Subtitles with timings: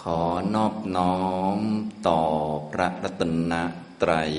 [0.00, 0.20] ขอ
[0.54, 1.18] นอบน้อ
[1.56, 1.58] ม
[2.08, 2.20] ต่อ
[2.72, 3.52] พระรัตน
[4.02, 4.32] ตรัย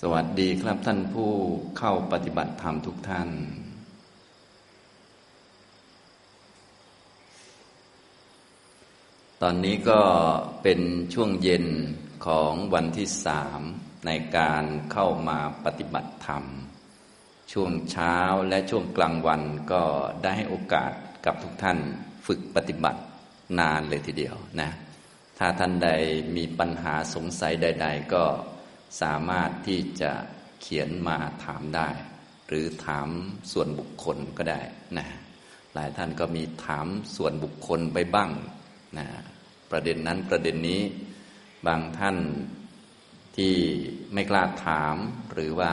[0.00, 1.32] สวัสดีครับท่านผู้
[1.78, 3.30] เข้าปฏิบัติธรรมทุกท่าน
[9.42, 10.02] ตอนนี้ก็
[10.62, 10.80] เป็น
[11.14, 11.66] ช่วงเย็น
[12.26, 13.60] ของวันที่สาม
[14.06, 16.44] ในการเข้ามาปฏิบัติธรรม
[17.52, 18.16] ช่วงเช้า
[18.48, 19.82] และช่วงกลางวันก็
[20.22, 20.92] ได้ให้โอกาส
[21.26, 21.78] กับทุกท่าน
[22.26, 23.00] ฝึกปฏิบัติ
[23.58, 24.70] นานเลยทีเดียวนะ
[25.38, 25.88] ถ้าท่านใด
[26.36, 28.24] มีปัญหาสงสัยใด ๆ ก็
[29.02, 30.12] สามารถที่จะ
[30.60, 31.88] เขียนมาถามได้
[32.48, 33.08] หรือถาม
[33.52, 34.60] ส่วนบุคคลก็ได้
[34.98, 35.06] นะ
[35.74, 36.86] หลายท่านก็มีถาม
[37.16, 38.30] ส่วนบุคคลไปบ้าง
[38.98, 39.06] นะ
[39.70, 40.82] ประเด็นนั้นประเด็นนี้
[41.66, 42.16] บางท่าน
[43.36, 43.54] ที่
[44.12, 44.96] ไม่กล้าถาม
[45.32, 45.72] หรือว่า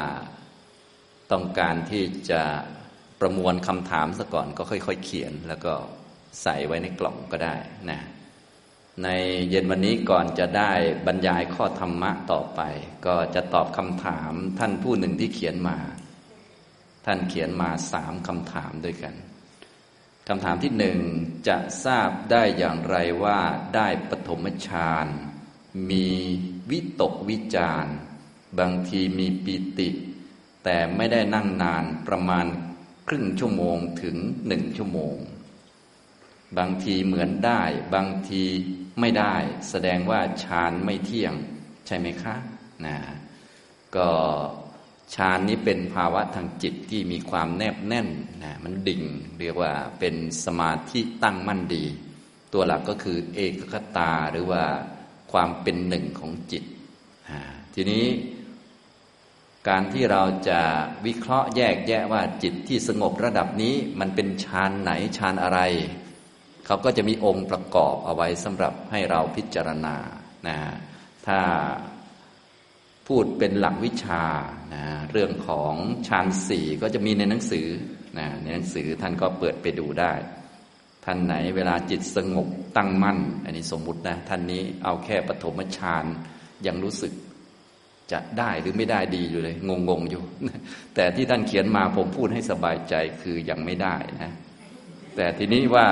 [1.31, 2.41] ต้องการที่จะ
[3.19, 5.73] ประมวลคำถามซะก่อนก็ค่อย ๆ เขียนแล้วก็
[6.41, 7.55] ใส่ไว้ในกล่องก็ได้
[7.89, 7.99] นะ
[9.03, 9.07] ใน
[9.49, 10.73] เย็นวันนี้ก่อนจะได้
[11.07, 12.61] บรรยายข้อธรรมะต่อไป
[13.07, 15.77] ก็จะตอบคำถามท่านผู้หนึ่งที่เขียนมา
[17.05, 19.15] ท่านเขียนมาสามคำถามด้วยกัน
[20.27, 20.99] คำถามที่หนึ่ง
[21.47, 23.39] จะทราบได้อย่างไรว่า
[23.75, 25.07] ได้ปฐมฌาน
[25.89, 26.07] มี
[26.71, 27.85] วิตกวิจาร
[28.59, 29.89] บางทีมีปีติ
[30.63, 32.45] แต่ไม่ได้นั่งนานประมาณ
[33.07, 34.15] ครึ่งชั่วโมงถึง
[34.47, 35.15] หนึ่งชั่วโมง
[36.57, 37.61] บางทีเหมือนได้
[37.95, 38.43] บางที
[38.99, 39.35] ไม่ได้
[39.69, 41.33] แสดงว่าฌานไม่เที่ยง
[41.87, 42.35] ใช่ไหมคะ
[42.85, 42.97] นะ
[43.95, 44.09] ก็
[45.15, 48.07] ฌานนี้เป็นภาวะทางจิตที่มีความแนบแน่น
[48.43, 49.03] นะมันดิ่ง
[49.39, 51.85] เรียกว่าเป็นสมาธิตั้งมั่นดี
[52.53, 54.63] ตัวหลักก็คือเอกคตาหรือว่า
[55.31, 56.63] ความเป็นหนึ่งของจิต
[57.73, 58.05] ทีนี้
[59.69, 60.61] การที่เราจะ
[61.05, 65.59] วิเคราะห์แยกแยะว่าจิตที่สงบระดับนี้มันเป็นฌานไหนฌานอะไร
[66.65, 69.95] เขาก็จะมีองค์ประกอบเอาไว้สำหรับให้เราพิจารณา
[70.47, 70.57] นะ
[71.27, 71.41] ถ้า
[73.07, 74.23] พูดเป็นหลักวิชา
[74.73, 75.73] นะเรื่องของ
[76.07, 77.67] ฌานสี่ก็จะมีในหนังสือ
[78.17, 80.13] นะในหนังสือท่านก็เปิดไปดูได้
[81.05, 82.47] ท่านไหนเวลาจิตสงบ
[82.77, 86.05] ตั้งมั่น อันนี้สมมุตินะท่านนี้เอาแค่ปฐมฌาน
[86.67, 87.13] ยังรู้สึก
[88.11, 89.55] จะได้หรือไม่ได้ดีอยู่เลย
[89.89, 90.23] งงๆอยู่
[90.95, 94.31] แต่ที่ท่านเขียนมาผมพูดให้สบายใจคือยังไม่ได้นะ
[95.15, 95.87] แต่ทีนี้ว่า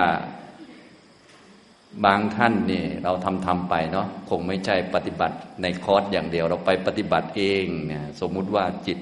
[2.05, 8.99] บางท่านเนี่ยเราทำทำไปเนาะคงไม่ใช่ปฏิบัติในคอร์สอย่างเดียว เราไปปฏิบัติเองเนี่ยสมมุติว่าจิต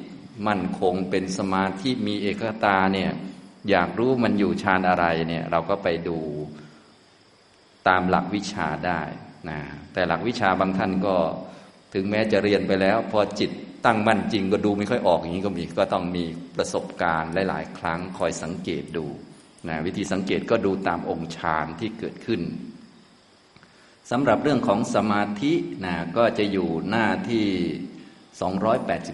[0.48, 3.12] มั่นคงเป็นสมาธิมีเอกตาเนี่ย
[3.70, 6.18] อยากรู้มันอยู่ฌานอะไรเนี่ยเราก็ไปดู
[7.88, 9.02] ตามหลักวิชาได้
[9.50, 9.60] นะ
[9.94, 11.18] แต่หลักวิชาบางท่านก็
[11.94, 13.52] ถึงแม้จะเรียนไปแล้ว พอจิต
[13.86, 16.26] ตั้งมั่นจริงก็ดูไม่ค่อยออกอย่างนี้ก็มีก็ต้องมี
[16.58, 19.06] ประสบการณ์หลาย ๆ ครั้งคอยสังเกตดู
[19.68, 22.42] นะวิธีสังเกตก็ดูตามองค์ฌานที่เกิดขึ้น
[24.12, 25.54] สำหรับเรื่องของสมาธิ
[25.86, 27.46] นะก็จะอยู่หน้าที่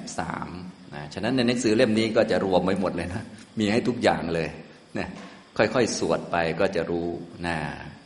[0.04, 3.24] 283นะฉะนั้นในหนังสือเล่มนี้ก็จะรวมไว้หมดเลยนะ
[3.60, 4.50] มีให้ทุกอย่างเลย
[4.98, 5.08] นะ
[5.58, 7.08] ค่อยๆ สวดไปก็จะรู้
[7.46, 7.56] นะ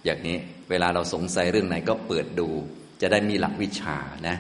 [0.06, 0.38] อย่างนี้
[0.70, 2.50] เวลาเราสงสัยเรื่องไหนก็เปิดดู
[3.02, 3.98] จะได้มีหลักวิชา
[4.28, 4.38] นะ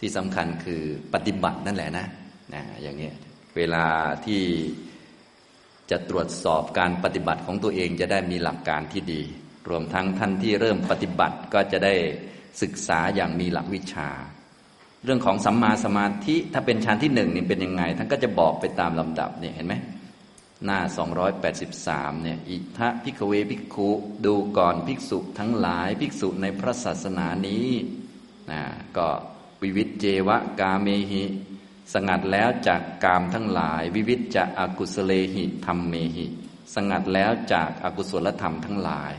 [0.00, 0.82] ที่สำคัญคือ
[1.14, 2.06] ปฏิบัตินั่นแหละนะ
[2.54, 3.14] นะอย่างนี้ย
[3.56, 3.86] เวลา
[4.26, 4.42] ที่
[5.90, 9.22] จะตรวจสอบการปฏิบัติของตัวเองจะได้มีหลักการที่ดี
[9.68, 11.94] รวมทั้งท่านที่เริ่มปฏิบัติก็จะได้
[12.62, 14.10] ศึกษาอย่างมีหลักวิชา
[15.04, 19.74] เรื่องของสัมมาสมาธิถ้าเป็นชั้นที่หนึ่งนี่เป็นยังไง ท่านก็จะบอกไปตามลำดับเนี่ยเห็นไหม
[20.64, 20.80] หน้า
[21.52, 23.90] 283 เนี่ย อิทะพิกเวภิกขุ
[24.26, 27.68] ดูก่อนภิกษุทั้งหลายภิกษุในพระศาสนานี้
[28.50, 28.62] นะ
[28.96, 29.08] ก็
[29.62, 31.24] วิวิตเจวะกาเมหิ
[31.92, 36.26] สงัดแล้วจากกามทั้งหลาย วิวิตจะอกุสเลหิธรรมเมหิ
[36.74, 39.14] สงัดแล้วจากอากุศลธรรมทั้งหลาย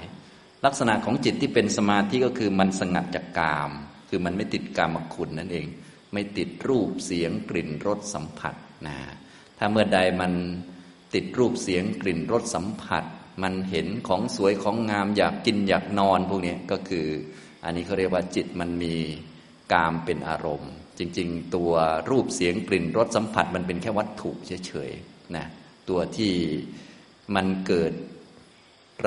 [0.65, 3.71] ลักษณะของจิตที่เป็นสมาธิก็คือมันสงัดจากกาม
[4.09, 5.67] คือมันไม่ติดกามคุณนั่นเอง
[6.13, 8.55] ไม่ติดรูปเสียงกลิ่นรสสัมผัส
[8.87, 8.97] นะ
[9.57, 10.33] ถ้าเมื่อใดมัน
[11.13, 13.03] ติดรูปเสียงกลิ่นรสสัมผัส
[13.43, 17.07] มันเห็นของสวยของงามอยากกินอยากนอนพวกนี้ก็คือ
[17.63, 18.95] อันนี้เขาเรียกว่าจิตมันมี
[19.73, 21.71] กามเป็นอารมณ์ จริง ๆ ตัว
[22.09, 25.45] รูปเสียงกลิ่นรสสัมผัสมันเป็นแค่วัตถุเฉยๆนะ
[25.89, 26.33] ตัวที่
[27.35, 27.93] มันเกิด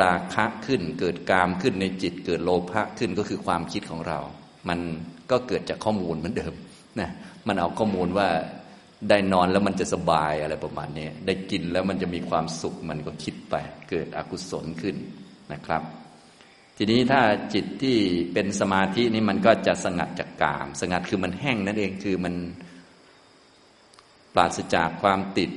[0.01, 4.19] ราคะขึ้น เกิดกามขึ้นในจิต เกิดโลภะขึ้นก็คือความคิดของเรา
[4.69, 4.81] มัน
[5.31, 6.55] ก็เกิดจากข้อมูลเหมือนเดิม
[7.01, 7.11] นะ
[7.47, 8.29] มันเอาข้อมูลว่า
[9.09, 13.55] ได้นอนแล้วมันจะสบายอะไรประมาณนี้ได้กินแล้วมันจะมีความสุขมันก็คิดไป
[13.91, 14.97] เกิดอกุศลขึ้น
[15.53, 15.83] นะครับ
[16.83, 17.23] ทีนี้ถ้า
[17.55, 17.97] จิตที่
[18.33, 22.35] เป็นสมาธินี่มันก็จะสงัดจากกาม สงัดคือมันแห้งนั่นเองคือมัน
[24.35, 25.51] ปราศจากความติด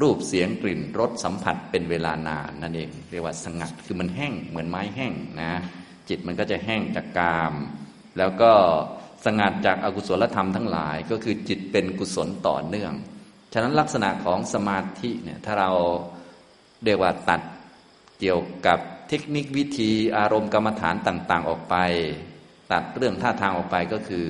[0.00, 5.52] รูปเสียงกลิ่นรสสัมผัสเป็นเวลานานนั่นเอง เรียกว่าสงัดคือมันแห้งเหมือนไม้แห้งนะ
[6.08, 7.54] จิตมันก็จะแห้งจากกาม
[8.18, 8.52] แล้วก็
[9.24, 12.92] สงัดจากอากุศลธรรมทั้งหลาย ก็คือจิตเป็นกุศลต่อเนื่อง
[13.52, 15.70] ฉะนั้นลักษณะของสมาธิเนี่ยถ้าเรา
[16.84, 17.40] เรียกว่าตัด
[18.20, 21.76] เกี่ยวกับ เทคนิควิธีอารมณ์กรรมฐานต่าง ๆ ออกไป
[22.72, 24.26] ตัดเรื่องท่าทางออกไปก็คือ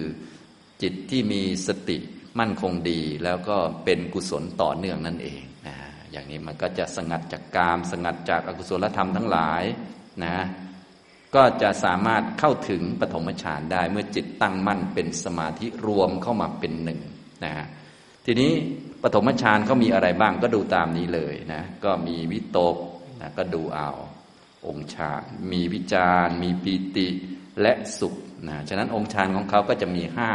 [0.82, 1.96] จิตที่มีสติ
[2.38, 5.76] มั่นคงดี แล้วก็เป็นกุศลต่อเนื่องนั่นเองนะ
[6.12, 9.62] อย่างนี้มันก็จะสงัดจากกาม สงัดจากอากุศลธรรมทั้งหลาย
[10.24, 10.36] นะ
[11.34, 17.00] ก็จะสามารถเข้าถึงปฐมฌานได้เมื่อจิตตั้งมั่นเป็นสมาธิรวมเข้ามาเป็นหนึ่ง
[17.44, 17.52] นะ
[18.26, 18.52] ทีนี้
[19.02, 22.76] ปฐมฌานเขามีอะไรบ้างก็ดูตามนี้เลยนะก็มีวิตก
[23.20, 23.90] นะก็ดูเอา
[24.66, 25.22] องค์ฌาน
[25.52, 27.08] มีวิจารมีปีติ
[27.62, 28.14] และสุข
[28.48, 30.30] นะฉะนั้นองค์ฌานของเขาก็จะมีห้า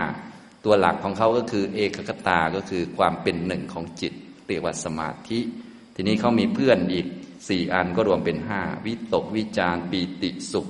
[0.66, 4.14] ตัวหลักของเขาก็คือเอกคตาก็คือความเป็นหนึ่งของจิต
[4.48, 5.40] เรียกว่าสมาธิ
[5.96, 7.08] ทีนี้เขามีเพื่อนอีก
[7.50, 10.68] สี่อันก็รวมเป็นห้าวิตกวิจารปีติสุข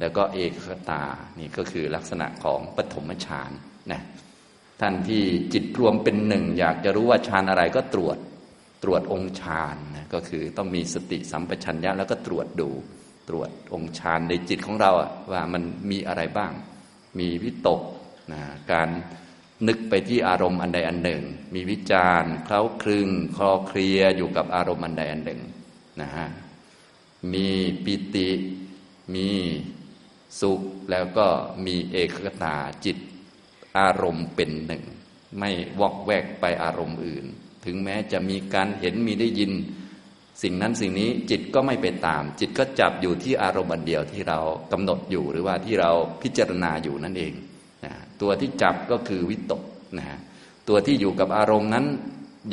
[0.00, 1.02] แล้วก็เอกคตา
[1.38, 3.50] นี่ก็คือลักษณะของปฐมฌาน
[3.92, 4.02] นะ
[4.80, 8.16] ท่านที่จิตรวมเป็นหนึ่งอยากจะรู้ว่าฌานอะไรก็ตรวจ
[8.82, 12.70] ตรวจองค์ฌานนะก็คือต้องมีสติสัมปชัญญะแล้วก็ตรวจดู
[13.28, 14.92] ตรวจองค์ฌานในจิตของเรา
[15.32, 16.52] ว่ามันมีอะไรบ้าง
[17.18, 17.80] มีวิตก
[18.32, 18.42] นะ
[18.72, 18.88] การ
[19.68, 21.22] นึกไปที่อารมณ์อันใดอันหนึ่ง
[21.54, 25.40] มีวิจารเคล้าคลึงคลอเคลียอยู่กับอารมณ์อันใดอันหนึ่ง
[26.00, 26.28] นะฮะ
[27.32, 27.48] มี
[27.84, 28.28] ปิติ
[29.14, 29.28] มี
[30.40, 30.60] สุข
[30.90, 31.26] แล้วก็
[31.66, 32.96] มีเอกคตาจิต
[33.78, 34.84] อารมณ์เป็นหนึ่ง
[35.38, 37.26] ไม่วอกแวกไปอารมณ์อื่น
[37.70, 39.52] ถึงแม้จะมีการเห็นมีได้ยิน
[40.42, 44.38] สิ่งนั้นสิ่งนี้จิตก็ไม่ไปตาม จิตก็จับอยู่ที่อารมณ์เดียวที่เรา
[44.72, 45.90] กำหนดอยู่หรือว่าที่เรา
[46.22, 47.32] พิจารณาอยู่นั่นเอง
[47.84, 49.62] นะตัวที่จับก็คือวิตก
[49.96, 50.18] นะฮะ
[50.68, 51.86] ตัวที่อยู่กับอารมณ์นั้น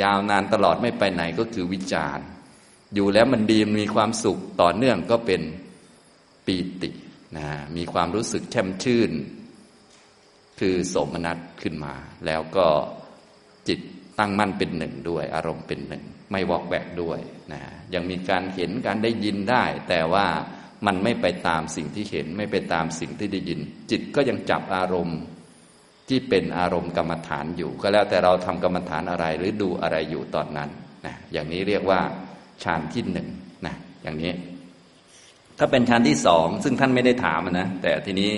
[0.03, 2.19] ยาวนานตลอดไม่ไปไหนก็คือวิจาร
[2.95, 5.41] อยู่แล้วมันดีมีความสุขต่อเนื่องก็เป็น
[6.45, 6.89] ปีติ
[7.37, 9.11] นะมีความรู้สึกแช่มชื่น
[10.59, 11.93] คือโสมนัสขึ้นมา
[12.25, 12.67] แล้วก็
[13.67, 13.79] จิต
[14.19, 17.19] ตั้งมั่นเป็นหนึ่งด้วย อารมณ์เป็นหนึ่ง ไม่วอกแวกด้วย
[17.53, 17.61] นะ
[17.93, 20.27] ยังมีการเห็นการได้ยินได้ แต่ว่า
[20.85, 23.59] มันไม่ไปตามสิ่งที่เห็น ไม่ไปตามสิ่งที่ได้ยิน
[23.91, 25.19] จิตก็ยังจับอารมณ์
[26.09, 30.69] ที่เป็นอารมณ์กรรมฐานอยู่ ก็แล้วแต่เราทำกรรมฐานอะไรหรือดูอะไรอยู่ตอนนั้น
[31.05, 32.01] นะอย่างนี้เรียกว่า
[32.63, 33.27] ฌานที่หนึ่ง
[33.65, 34.31] นะอย่างนี้
[35.57, 38.31] ถ้าเป็นฌานที่สองซึ่งท่านไม่ได้ถามนะแต่ทีนี้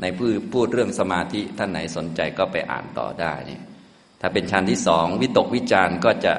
[0.00, 3.58] ในพูดพูดเรื่องสมาธิท่านไหนสนใจก็ไปอ่านต่อได้นี่
[4.20, 6.32] ถ้าเป็นฌานที่สองวิตกวิจารก็จะ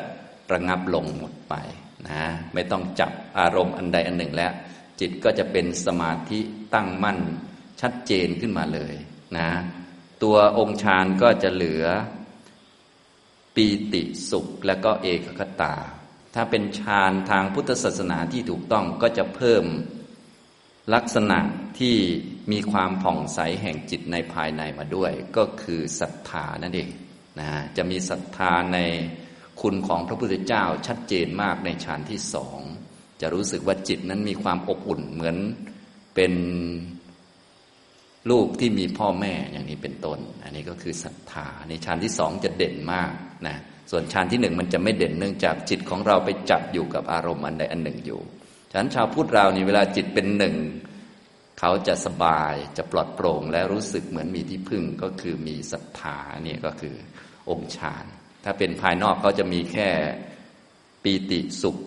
[0.53, 1.55] ระงับลงหมดไป
[2.07, 4.53] นะไม่ต้องจับอารมณ์อันใดอันหนึ่งแล้ว
[4.99, 6.39] จิตก็จะเป็นสมาธิ
[6.73, 7.19] ตั้งมั่น
[7.81, 8.93] ชัดเจนขึ้นมาเลย
[9.37, 9.49] นะ
[10.23, 11.85] ตัวองค์ฌานก็จะเหลือ
[13.55, 15.75] ปีติสุขและก็เอกคตา
[16.35, 19.63] ถ้าเป็นฌานทางพุทธศาสนาที่ถูกต้องก็จะเพิ่ม
[20.93, 21.39] ลักษณะ
[21.79, 21.95] ที่
[22.51, 26.89] มีความผ่องใสแห่งจิตในภายในมาด้วย ก็คือศรัทธานั่นเอง
[27.39, 28.79] นะจะมีศรัทธาใน
[29.61, 32.59] คุณของพระพุทธเจ้าชัดเจนมากในฌานที่สอง
[33.21, 35.37] จะรู้สึกว่าจิตนั้นมีความอบอุ่นเหมือน
[36.15, 36.33] เป็น
[38.29, 43.11] ลูกที่มีพ่อแม่อย่างนี้เป็นต้น อันนี้ก็คือศรัทธาในฌานที่สองจะเด่นมาก
[43.47, 43.57] นะ
[43.91, 48.21] ส่วนฌานที่หนึ่งมันจะไม่เด่นเนื่องจากจิตของเราไปจับอยู่กับอารมณ์อันใดอันหนึ่งอยู่
[48.71, 50.55] ฉะนั้นชาวพุทธเรานี่เวลาจิตเป็นหนึ่ง
[51.59, 56.95] เขาจะสบายจะปลอดโปร่งและรู้สึกเหมือนมีที่พึ่งก็คือมีศรัทธาเนี่ยก็คือ
[57.49, 58.05] องค์ฌาน
[58.43, 59.89] ถ้าเป็นภายนอกเขาจะมีแค่
[61.03, 61.77] ปีติสุข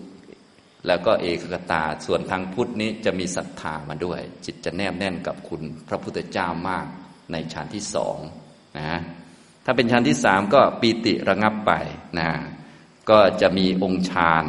[0.86, 6.86] แล้วก็เอกกตา ส่วนทางพุทธนี้จะมีศรัทธามาด้วย จิตจะแนบแน่นกับคุณพระพุทธเจ้ามาก
[7.32, 8.18] ในชั้นที่สอง
[8.78, 9.00] นะ
[9.64, 11.72] ถ้าเป็นชั้นที่สามก็ปีติระงับไป
[12.18, 12.30] นะ
[13.10, 14.44] ก็จะมีองค์ฌาน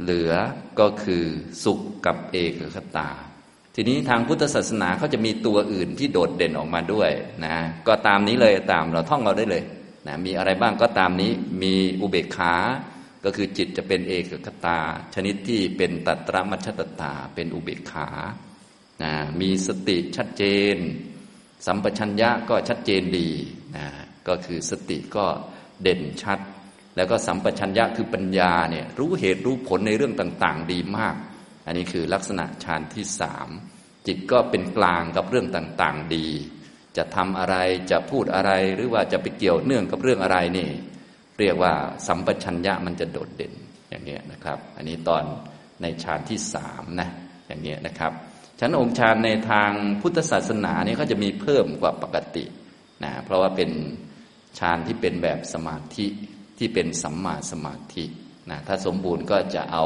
[0.00, 0.32] เหลือ
[0.80, 1.24] ก็คือ
[1.64, 3.10] สุขกับเอกคตา
[3.74, 7.10] ทีนี้ทางพุทธศาสนาเขาจะมีตัวอื่นที่โดดเด่นออกมาด้วย
[7.46, 7.56] นะ
[7.88, 9.62] ก็ตามนี้เลยตามเราท่องเราได้เลย
[10.06, 12.54] นะมีอะไรบ้างก็ตามนี้มีอุเบกขา
[13.24, 14.78] ก็คือจิตจะเป็นเอกคตา
[15.14, 18.08] ชนิดที่เป็นตัตรมัชตตา เป็นอุเบกขา
[19.02, 20.76] นะมีสติชัดเจน
[21.66, 23.28] สัมปชัญญะก็ชัดเจนดี
[23.76, 23.86] นะ
[24.28, 25.26] ก็คือสติก็
[25.82, 26.38] เด่นชัด
[26.96, 31.14] แล้วก็สัมปชัญญะคือปัญญาเนี่ยรู้เหตุรู้ผลในเรื่องต่าง ๆ ดีมาก
[31.66, 33.48] อันนี้คือลักษณะฌานที่สาม
[34.06, 36.26] จิตก็เป็นกลางกับเรื่องต่างๆดี
[36.96, 37.56] จะทำอะไร
[37.90, 40.68] จะพูดอะไรหรือว่าจะไปเกี่ยวเนื่องกับเรื่องอะไรนี่
[41.38, 41.74] เรียกว่า
[42.06, 43.52] สัมปชัญญะมันจะโดดเด่น
[43.90, 45.22] อย่างนี้ยนะครับ อันนี้ตอน
[45.82, 47.08] ในฌานที่สามนะ
[47.46, 48.12] อย่างนี้ยนะครับ
[48.60, 52.44] ชั้นองค์ฌานในทางพุทธศาสนาเนี่ยก็จะมีเพิ่มกว่าปกติ
[53.04, 53.70] นะเพราะว่าเป็น
[54.58, 56.06] ฌานที่เป็นแบบสมาธิ
[56.58, 58.04] ที่เป็นสัมมาสมาธิ
[58.50, 59.84] นะถ้าสมบูรณ์ก็จะเอา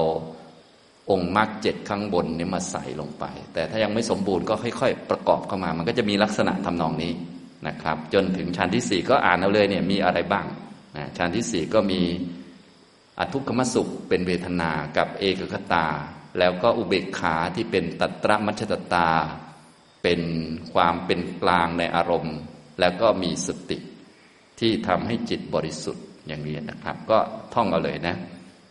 [1.10, 3.24] องค์มรรคเจ็ดข้างบนนี้มาใส่ลงไป
[3.54, 7.12] แต่ถ้ายังไม่สมบูรณ์ก็ค่อย ๆ ประกอบเข้ามา มันก็จะมีลักษณะทำนองนี้
[7.68, 10.46] นะครับ จนถึงชั้นที่สี่ก็อ่านเอาเลยเนี่ยมีอะไรบ้าง
[10.96, 12.00] นะชั้นที่สี่ก็มี
[13.18, 15.86] อทุกขมสุขเป็นเวทนากับเอกคตา
[16.38, 19.08] แล้วก็อุเบกขาที่เป็นตัตระมัชตตา
[20.02, 20.20] เป็น
[20.72, 22.36] ความเป็นกลางในอารมณ์
[22.80, 23.78] แล้วก็มีสติ
[24.60, 27.18] ที่ทำให้จิตบริสุทธิ์อย่างนี้นะครับ ก็
[27.54, 28.16] ท่องเอาเลยนะ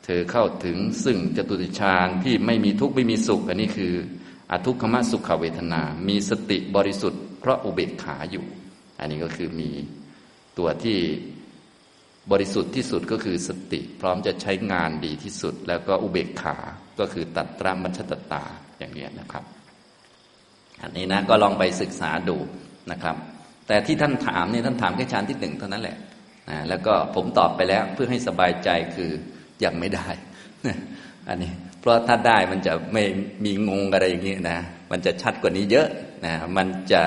[0.10, 3.94] เธอเข้าถึงซึ่งจตุติฌานที่ไม่มีทุกข์ไม่มีสุข อันนี้คือ
[4.52, 8.46] อทุกขมสุขเวทนา มีสติบริสุทธิ์เพราะอุเบกขาอยู่
[9.00, 9.70] อันนี้ก็คือมี
[10.58, 10.98] ตัวที่
[12.32, 16.58] บริสุทธิ์ที่สุดก็คือสติ พร้อมจะใช้งานดีที่สุด แล้วก็อุเบกขา
[17.00, 18.44] ก็คือตัตระมัชตตา
[18.80, 19.44] อย่างนี้นะครับ
[20.82, 22.38] อันนี้นะก็ลองไปศึกษาดู
[22.92, 23.16] นะครับ
[23.68, 25.98] แต่ที่ท่านถามนี่ท่านถามแค่ชั้นที่หนึ่งเท่านั้นแหละ
[26.50, 29.12] นะแล้วก็ผมตอบไปแล้วเพื่อให้สบายใจคือ
[29.64, 30.08] ยังไม่ได้
[31.28, 33.04] อันนี้ เพราะถ้าได้มันจะไม่
[33.46, 34.60] มีงงอะไรอย่างนี้นะ
[34.92, 35.88] มันจะชัดกว่านี้เยอะ
[36.26, 37.02] นะมันจะ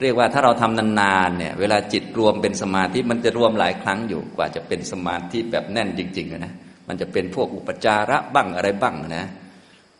[0.00, 6.52] เรียกว่าถ้าเราทำนานๆเนี่ย เวลาจิตรวมเป็นสมาธิมันจะรวมหลายครั้งอยู่กว่าจะเป็นสมาธิแบบแน่นจริงๆนะ
[6.88, 9.26] มันจะเป็นพวกอุปจาระบ้างอะไรบ้างนะ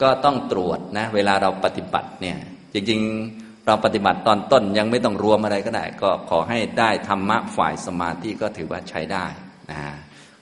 [0.02, 2.37] ก็ต้องตรวจนะ เวลาเราปฏิบัติเนี่ย
[2.75, 9.26] จริงๆเราปฏิบัติตอนต้นยังไม่ต้องรวมอะไรก็ได้ ก็ขอให้ได้ธรรมะฝ่ายสมาธิก็ถือว่าใช้ได้
[9.71, 9.80] นะ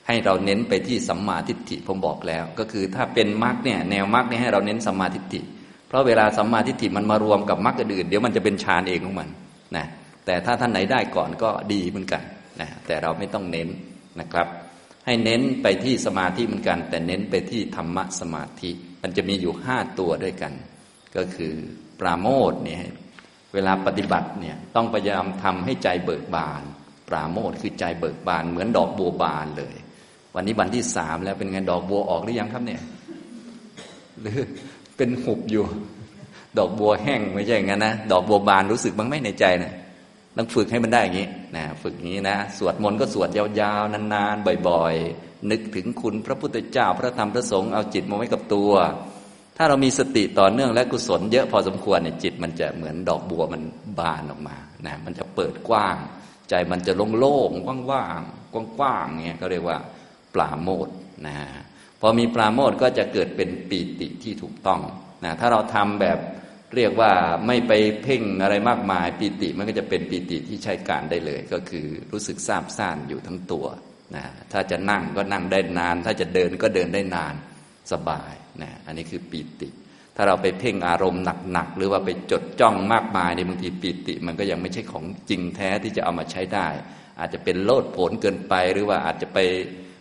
[0.06, 5.40] ให้เราเน้นไปที่สัมมาทิฏฐิผมบอกแล้ว ก็คือถ้าเป็นมรรคเนี่ยแนวมรรคเนี่ยให้เราเน้นสัมมาทิฏฐิ
[5.88, 9.28] เพราะเวลาสัมมาทิฏฐิมันมารวมกับมรรคอื่นเดี๋ยวมันจะเป็นฌานเองของมัน
[9.76, 9.86] นะ
[10.26, 12.22] แต่ถ้าท่านไหนได้ก่อนก็ดีเหมือนกัน
[12.60, 13.68] นะแต่เราไม่ต้องเน้น
[14.20, 14.48] นะครับ
[15.06, 18.70] ให้เน้นไปที่สมาธิเหมือนกัน แต่เน้นไปที่ธรรมะสมาธิ
[19.02, 20.52] มันจะมีอยู่ห้าตัวด้วยกัน
[21.16, 21.54] ก็คือ
[22.00, 22.80] ปราโมทเนี่ย
[23.54, 26.62] เวลาปฏิบัติเนี่ยต้องพยายามทำให้ใจเบิกบาน
[27.08, 29.76] ปราโมทคือใจเบิกบาน เหมือนดอกบัวบานเลย
[30.36, 32.82] วันนี้วันที่สามแล้วเป็นไงดอกบัวออกหรือยังครับเนี่ย
[34.20, 34.38] หรือ
[34.96, 35.64] เป็นหุบอยู่
[36.58, 39.72] ดอกบัวแห้งไม่ใช่อย่างนั้นนะดอกบัวบานรู้สึกบ้างไหมในใจนะ
[40.36, 48.72] ต้องฝึกให้มันได้อย่างนี้นะฝึกอย่างนี้นะสวดมนต์ก็สวดยาวๆนานๆบ่อยๆ นึกถึงคุณพระพุทธเจ้าพระธรรมพระสงฆ์เอาจิตมาไว้กับตัว
[49.56, 53.62] ถ้าเรามีสติต่อเนื่องและกุศลเยอะพอสมควรเนี่ยจิตมันจะเหมือนดอกบัวมัน
[53.98, 55.96] บานออกมานะมันจะเปิดกว้าง
[56.48, 59.78] ใจมันจะโล่งๆว่างๆกว้างๆเงี้ยก็เรียกว่า
[60.36, 60.88] ปราโมท
[61.26, 61.36] นะ
[62.00, 64.80] พอมีปราโมทก็จะเกิดเป็นปีติที่ถูกต้อง
[65.24, 66.18] นะถ้าเราทำแบบ
[66.74, 67.12] เรียกว่า
[67.46, 73.66] ไม่ไปเพ่งอะไรมากมายปีติมันก็จะเป็นปีติที่ใช้การได้เลย ก็คือรู้สึกซาบซ่านอยู่ทั้งตัว
[74.16, 77.34] นะถ้าจะนั่งก็นั่งได้นาน ถ้าจะเดินก็เดินได้นาน
[77.92, 79.68] สบายนะอันนี้คือปีติ
[80.16, 86.68] ถ้าเราไปเพ่งอารมณ์หนักๆหรือว่าไปจดจ้องมากมายในบางทีปีติ มันก็ยังไม่ใช่ของจริงแท้ที่จะเอามาใช้ได้
[87.20, 89.38] อาจจะเป็นโลดโผนเกินไปหรือว่าอาจจะไป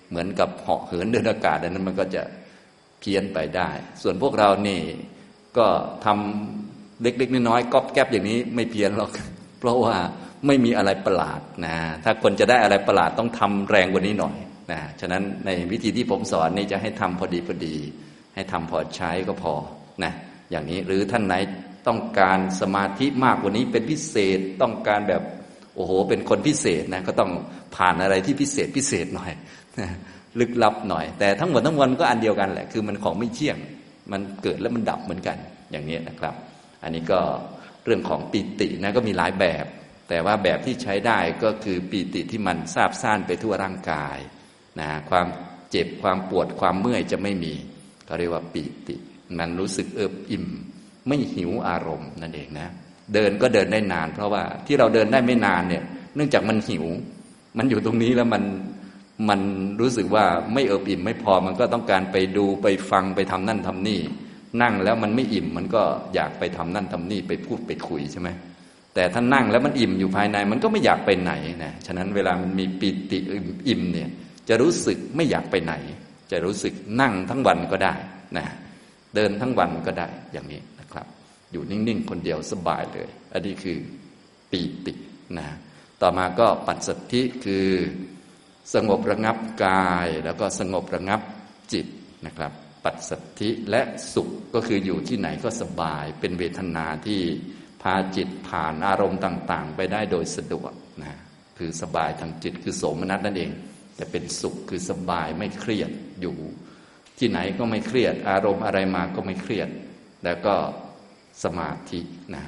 [0.09, 2.23] เหมือนกับเหาะเหินเดินอากาศดังนั้นมันก็จะ
[2.99, 3.69] เพี้ยนไปได้
[4.01, 4.81] ส่วนพวกเรานี่
[5.57, 5.67] ก็
[6.05, 9.11] ทำเล็กๆน้อยๆก๊อบแก๊บอย่างนี้ไม่เพี้ยนหรอก
[9.59, 9.95] เพราะว่า
[10.47, 14.35] ไม่มีอะไรประหลาดนะถ้าคนจะได้อะไรประหลาดต้องทำแรงกว่านี้หน่อย
[14.71, 17.75] นะฉะนั้นในวิธีที่ผมสอนนี่จะให้ทำพอดีพอดี
[18.35, 19.53] ให้ทำพอใช้ก็พอ
[20.03, 20.13] นะ
[20.51, 21.35] อย่างนี้หรือท่านไหน
[21.87, 25.21] ต้องการสมาธิมากกว่านี้เป็นพิเศษต้องการแบบ
[25.75, 27.31] โอ้โห เป็นคนพิเศษนะก็ต้อง
[27.75, 29.31] ผ่านอะไรที่พิเศษพิเศษหน่อย
[30.39, 33.57] ลึกลับหน่อย แต่ทั้งหมดทั้งมวลก็อันเดียวกันแหละ คือมันของไม่เที่ยง
[34.11, 35.37] มันเกิดแล้วมันดับเหมือนกัน
[35.71, 36.33] อย่างนี้นะครับ
[36.83, 37.21] อันนี้ก็
[37.85, 39.65] เรื่องของปีตินะก็มีหลายแบบ
[40.09, 44.17] แต่ว่าแบบที่ใช้ได้ก็คือปีติที่มันซาบซ่านไปทั่วร่างกาย
[44.79, 45.27] นะความ
[45.71, 47.53] เจ็บความปวดความเมื่อยจะไม่มี
[48.07, 48.95] ก็เรียกว่าปีติ
[49.39, 50.45] มันรู้สึกเอิบอิ่ม
[51.07, 52.67] ไม่หิวอารมณ์นั่นเองนะ
[53.13, 55.83] เดินก็เดินได้นาน เพราะว่าที่เราเดินได้ไม่นานเนี่ย
[56.15, 56.85] เนื่องจากมันหิว
[57.57, 58.43] มันอยู่ตรงนี้แล้วมัน
[59.29, 59.41] มัน
[59.81, 63.99] รู้สึกว่าไม่เอิบอิ่มไม่พอมันก็ต้องการไปดูไปฟังไปทำนั่นทำนี่
[64.61, 65.83] นั่งแล้วมันไม่อิ่มมันก็
[66.15, 68.29] อยากไปทำนั่นทำนี่ไปพูดไปคุยใช่ไหม
[68.95, 71.33] แต่ถ้านั่งแล้วมันอิ่มอยู่ภายในมันก็ไม่อยากไปไหน
[71.63, 73.19] นะฉะนั้นเวลามันมีปิติ
[73.67, 74.09] อิ่มเนี่ย
[74.49, 75.73] จะรู้สึกไม่อยากไปไหน
[76.31, 77.93] จะรู้สึกนั่งทั้งวันก็ได้
[78.37, 78.45] นะ
[79.15, 80.61] เดินทั้งวันก็ได้อย่างนี้
[81.51, 83.77] อยู่นิ่งๆ คนเดียวสบายเลย อันนี้คือ
[84.51, 84.93] ปีติ
[85.37, 85.47] นะ
[86.01, 87.69] ต่อมาก็ปัจสัทธิคือ
[88.73, 91.21] สงบระงับกายแล้วก็สงบระงับ
[91.73, 91.87] จิต
[92.25, 92.51] นะครับ
[92.83, 93.81] ปัจสัทธิและ
[94.13, 97.21] สุขก็คืออยู่ที่ไหนก็สบาย เป็นเวทนาที่
[97.81, 100.71] พาจิตผ่านอารมณ์ต่าง ๆ ไปได้โดยสะดวก
[101.03, 101.13] นะ
[101.57, 103.51] คือสบายทางจิตคือโสมนัสนั่นเอง
[103.99, 106.35] จะเป็นสุขคือสบายไม่เครียดอยู่
[107.19, 109.69] ที่ไหนก็ไม่เครียด อารมณ์อะไรมาก็ไม่เครียด
[110.25, 110.55] แล้วก็
[111.43, 111.99] สมาธิ
[112.35, 112.43] นะ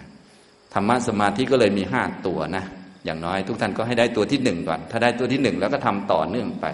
[0.73, 2.65] ธรรมะสมาธิก็เลยมีห้าตัวนะ
[3.05, 6.65] อย่างน้อยทุกท่านก็ให้ได้ตัวที่หนึ่งก่อน ถ้าได้ตัวที่หนึ่งแล้วก็ทำต่อเนื่องไป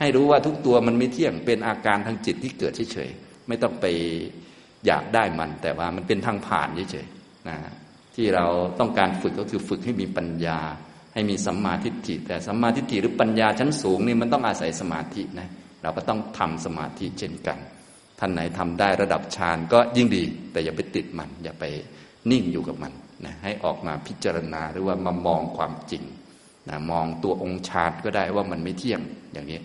[0.00, 3.86] ให้รู้ว่าทุกตัวมันไม่เที่ยงเป็นอาการทางจิตที่เกิดเฉยๆไม่ต้องไป
[4.86, 7.56] อยากได้มัน แต่ว่ามันเป็นทางผ่านเฉยๆนะ
[8.14, 8.46] ที่เรา
[8.78, 10.58] ต้องการฝึกก็คือฝึกให้มีปัญญา
[11.14, 15.48] ให้มีสัมมาทิฏฐิแต่สัมมาทิฏฐิหรือปัญญาชั้นสูงนี่มันต้องอาศัยสมาธินะ
[15.82, 17.58] เราก็ต้องทำสมาธิเช่นกัน
[18.20, 20.22] ท่านไหนทำได้ระดับฌานก็ยิ่งดี
[20.52, 21.64] แต่อย่าไปติดมัน อย่าไป
[22.30, 22.92] นิ่งอยู่กับมัน
[23.24, 26.04] นะให้ออกมาพิจารณาหรือว่ามามองความจริง
[26.68, 29.00] นะมองตัวองค์ฌานก็ได้ว่ามันไม่เที่ยง
[29.32, 29.60] อย่างนี้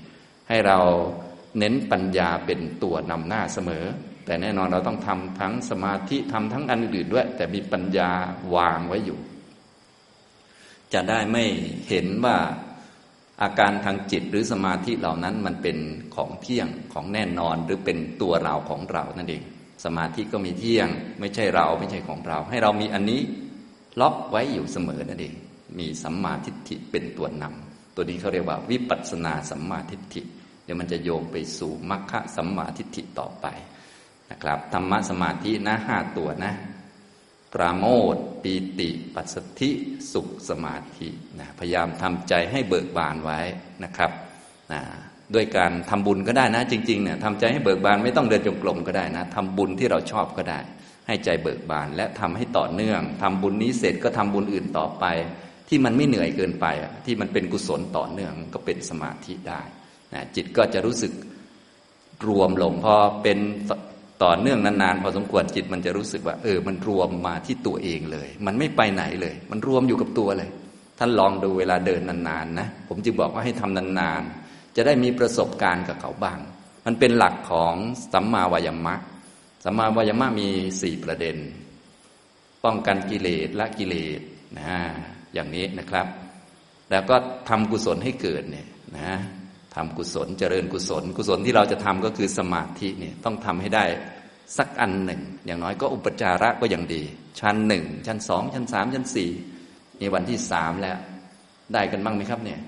[0.50, 0.78] ให้เรา
[1.60, 3.86] เน้นปัญญาเป็นตัวนำหน้าเสมอ
[4.26, 8.12] แต่แน่นอนเราต้องทำทั้งสมาธิทำทั้งอันอื่นด้วย แต่มีปัญญา
[8.56, 9.20] วางไว้อยู่
[10.94, 11.44] จะได้ไม่
[11.90, 12.38] เห็นว่า
[13.42, 15.78] อาการทางจิตหรือสมาธิเหล่านั้นมันเป็น
[16.16, 19.44] ของเที่ยงของแน่นอนหรือเป็นตัวเราของเรานั่นเอง
[19.86, 20.88] สมาธิก็มีเที่ยง
[21.20, 23.22] ไม่ใช่เราไม่ใช่ของเรา ให้เรามีอันนี้
[24.02, 25.36] ล็อกไว้อยู่เสมอนั่นเอง
[25.80, 30.22] มีสัมมาทิฏฐิเป็นตัวนำตัวนี้เขาเรียกว่าวิปัสสนาสัมมาทิฏฐิ
[30.64, 33.46] เดี๋ยวมันจะโยงไปสู่มรรคสัมมาทิฏฐิต่อไป
[34.32, 36.54] นะครับธรรมะสมาธินะห้าตัวนะ
[37.56, 39.70] ปราโมทปีติปัสสธิ
[40.12, 41.10] สุขสมาธิ
[41.40, 43.40] นะพยายามทำใจให้เบิกบานไว้
[43.84, 44.12] นะครับ
[44.74, 44.82] นะ
[45.34, 50.60] ด้วยการทำบุญก็ได้นะ จริงๆเนี่ยทำใจให้เบิกบานไม่ต้องเดินจงกรมก็ได้นะทำบุญที่เราชอบก็ได้
[51.08, 55.06] ให้ใจเบิกบาน และทำให้ต่อเนื่องทำบุญนี้เสร็จก็ทำบุญอื่นต่อไป
[55.70, 56.66] ที่มันไม่เหนื่อยเกินไป
[57.06, 59.62] ที่มันเป็นกุศลต่อเนื่องก็เป็นสมาธิได้
[60.14, 61.12] นะจิตก็จะรู้สึก
[62.28, 63.40] รวมลงพอเป็น
[64.24, 70.50] ต่อเนื่องนานๆพอสมควรจิตมันจะรู้สึกว่า เออ มันรวมมาที่ตัวเองเลย มันไม่ไปไหนเลย มันรวมอยู่กับตัวเลย
[71.00, 76.40] ท่านลองดูเวลาเดินนานๆนะผมจึงบอกว่าให้ทำนานๆจะได้มีประสบการณ์กับเขาบ้าง
[76.86, 77.76] มันเป็นหลักของ
[78.14, 78.96] สัมมาวายมะ
[79.64, 80.48] สัมมาวายมะมี
[80.82, 81.38] สี่ประเด็น
[82.64, 84.20] ป้องกันกิเลสละกิเลส
[84.60, 84.78] นะ
[85.34, 86.08] อย่างนี้นะครับ
[86.92, 87.16] แล้วก็
[87.50, 88.68] ทำกุศลให้เกิดเนี่ย
[88.98, 89.12] นะ
[89.76, 93.86] ทำกุศลเจริญกุศล กุศลที่เราจะทำก็คือสมาธิเนี่ยต้องทำให้ได้
[94.58, 97.04] สักอันหนึ่ง อย่างน้อยก็อุปจาระก็ยังดี
[97.40, 99.32] ชั้นหนึ่งชั้นสองชั้นสามชั้นสี่
[100.00, 100.98] นี่วันที่สามแล้ว
[101.74, 102.60] ได้กันบ้างไหมครับเนี่ย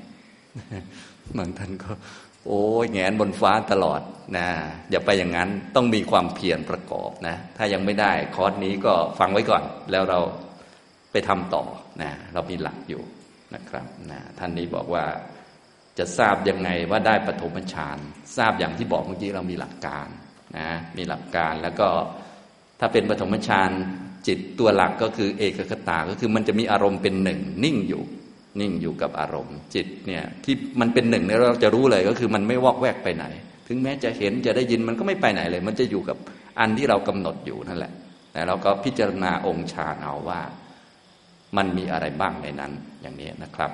[1.38, 1.92] บางท่านก็
[2.46, 4.02] โอ้ยแงนบนฟ้าตลอด
[4.38, 4.48] นะ
[4.92, 10.20] อย่าไปอย่างนั้นต้องมีความเพียรประกอบนะ ถ้ายังไม่ได้คอร์สนี้ก็ฟังไว้ก่อน แล้วเรา
[11.12, 11.64] ไปทำต่อ
[12.02, 13.02] นะเรามีหลักอยู่
[13.56, 15.04] นะครับนะท่านนี้บอกว่า
[15.98, 17.98] จะทราบยังไงว่าได้ปฐมฌาน
[18.38, 20.08] ทราบอย่างที่บอกเมื่อกี้เรามีหลักการ
[20.58, 21.88] นะมีหลักการแล้วก็
[22.80, 23.70] ถ้าเป็นปฐมฌาน
[24.28, 28.04] จิตตัวหลักก็คือเอกคตาก็คือมันจะมีอารมณ์เป็นหนึ่งนิ่งอยู่
[28.60, 33.26] นิ่งอยู่กับอารมณ์ จิตเนี่ยที่มันเป็นหนึ่งเนี่ยเราจะรู้เลยก็คือมันไม่วอกแวกไปไหน
[33.68, 36.18] ถึงแม้จะเห็นจะได้ยินมันก็ไม่ไปไหนเลย มันจะอยู่กับ
[36.60, 37.92] อันที่เรากำหนดอยู่นั่นแหละ
[38.34, 40.42] แต่เราก็พิจารณาองค์ฌานเอาว่า
[41.58, 43.72] มันมีอะไรบ้างในนั้นอย่างนี้นะครับ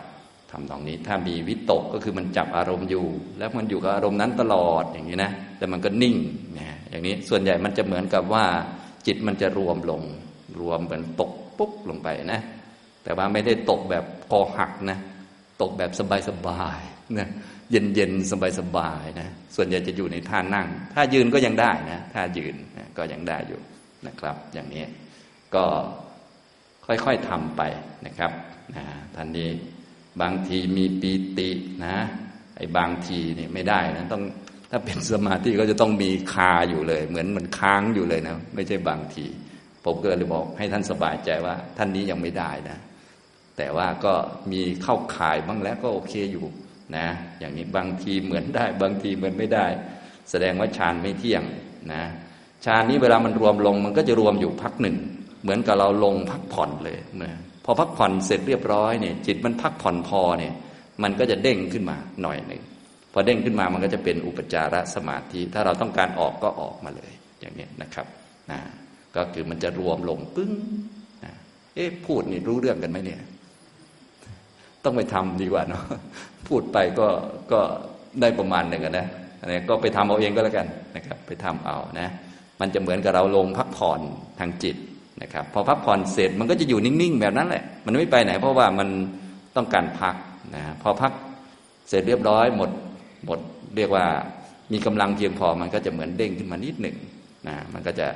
[0.56, 3.06] ทำตรงนี้ ถ้ามีวิตกก็คือมันจับอารมณ์อยู่
[3.38, 6.16] แล้วมันอยู่กับอารมณ์นั้นตลอดอย่างนี้นะ แต่มันก็นิ่ง
[6.60, 8.46] นะอย่างนี้ส่วนใหญ่มันจะเหมือนกับว่า
[9.08, 10.02] จิตมันจะรวมลง
[10.60, 12.42] รวมเหมือนตกปุ๊บลงไปนะ
[13.04, 14.98] แต่ว่าไม่ได้ตกแบบคอหักนะ
[15.62, 15.92] ตกแบบ
[16.28, 17.28] สบายๆนะ
[17.72, 23.62] เย็นๆสบายๆนะ ส่วนใหญ่จะอยู่ในท่านั่ง ถ้ายืนก็ยังได้นะถ้ายืนนะก็ยังได้อยู่
[24.08, 24.86] นะครับ อย่างนี้
[25.56, 25.66] ก็
[26.86, 27.62] ค่อยๆทำไป
[28.06, 28.32] นะครับ
[28.76, 28.84] นะ
[29.16, 29.50] ท่านนี้
[30.22, 31.50] บางทีมีปีติ
[31.86, 31.98] นะ
[32.58, 34.24] ไอ้บางทีนี่ไม่ได้นะต้อง
[34.72, 39.26] ถ้าเป็นสมาธิก็จะต้องมีคาอยู่เลย เหมือนมันค้างอยู่เลยนะไม่ใช่บางที
[39.86, 42.78] ผมก็เลยบอกให้ท่านสบายใจว่า ท่านนี้ยังไม่ได้นะ
[43.58, 44.14] แต่ว่าก็
[44.52, 46.46] มีเข้าข่ายบ้างแล้วก็โอเคอยู่
[46.98, 47.08] นะ
[47.40, 49.66] อย่างนี้บางทีเหมือนได้ บางทีเหมือนไม่ได้
[50.30, 51.44] แสดงว่าฌานไม่เที่ยง
[51.94, 52.04] นะ
[52.66, 54.96] ฌานนี้เวลามันรวมลง มันก็จะรวมอยู่พักหนึ่ง
[55.42, 57.34] เหมือนกับเราลงพักผ่อนเลยนะ
[57.66, 60.54] พอพักผ่อนเสร็จเรียบร้อยเนี่ยจิตมันพักผ่อนพอเนี่ย
[61.04, 62.62] มันก็จะเด้งขึ้นมาหน่อยหนึ่ง
[63.14, 68.08] พอเด้งขึ้นมามันก็จะเป็นอุปจารสมาธิ ถ้าเราต้องการออกก็ออกมาเลยอย่างนี้นะครับ
[68.52, 68.60] นะ
[69.16, 70.52] ก็คือมันจะรวมลงปึ้ง
[71.24, 71.34] นะ
[71.76, 73.22] เอ๊ะพูดนี่รู้เรื่องกันไหมเนี่ย
[74.84, 75.84] ต้องไปทำดีกว่าเนาะ
[76.48, 77.08] พูดไปก็
[77.52, 77.60] ก็
[78.22, 79.08] ได้ประมาณหนึ่งนะ
[79.42, 82.10] อันนี้ก็ไปทำเอาเองก็แล้วกันนะครับ ไปทำเอานะ
[82.60, 84.02] มันจะเหมือนกับเราลงพักผ่อน
[84.40, 84.78] ทางจิต
[85.24, 88.90] นะครับพอพักผ่อนเสร็จมันก็จะอยู่นิ่งๆ แบบนั้นแหละ มันไม่ไปไหน เพราะว่ามัน
[89.56, 90.16] ต้องการพัก
[90.56, 91.12] นะพอพัก
[91.90, 92.70] เสร็จเรียบร้อยหมด
[93.26, 93.40] หมด
[93.76, 94.06] เรียกว่า
[94.72, 96.98] มีกำลังเพียงพอมันก็จะเหมือนเด้งขึ้นมานิดหนึ่ง
[97.48, 98.08] นะมันก็จะ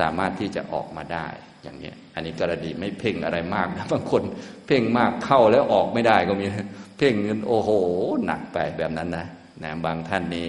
[0.00, 1.26] สามารถที่จะออกมาได้
[1.62, 4.22] อย่างนี้อันนี้กรณีไม่เพ่งอะไรมากนะบางคน
[4.66, 6.46] เพ่งมากเข้าแล้วออกไม่ได้ก็มี
[6.98, 7.70] เพ่งเงินโอ้โห
[8.26, 9.26] หนักไปแบบนั้นนะ
[9.64, 10.48] นะบางท่านนี่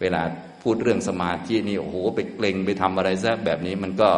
[0.00, 0.22] เวลา
[0.62, 4.10] พูดเรื่องสมาธินี่โอ้โหไปเกรงไปทำอะไรซะแบบนี้มันก็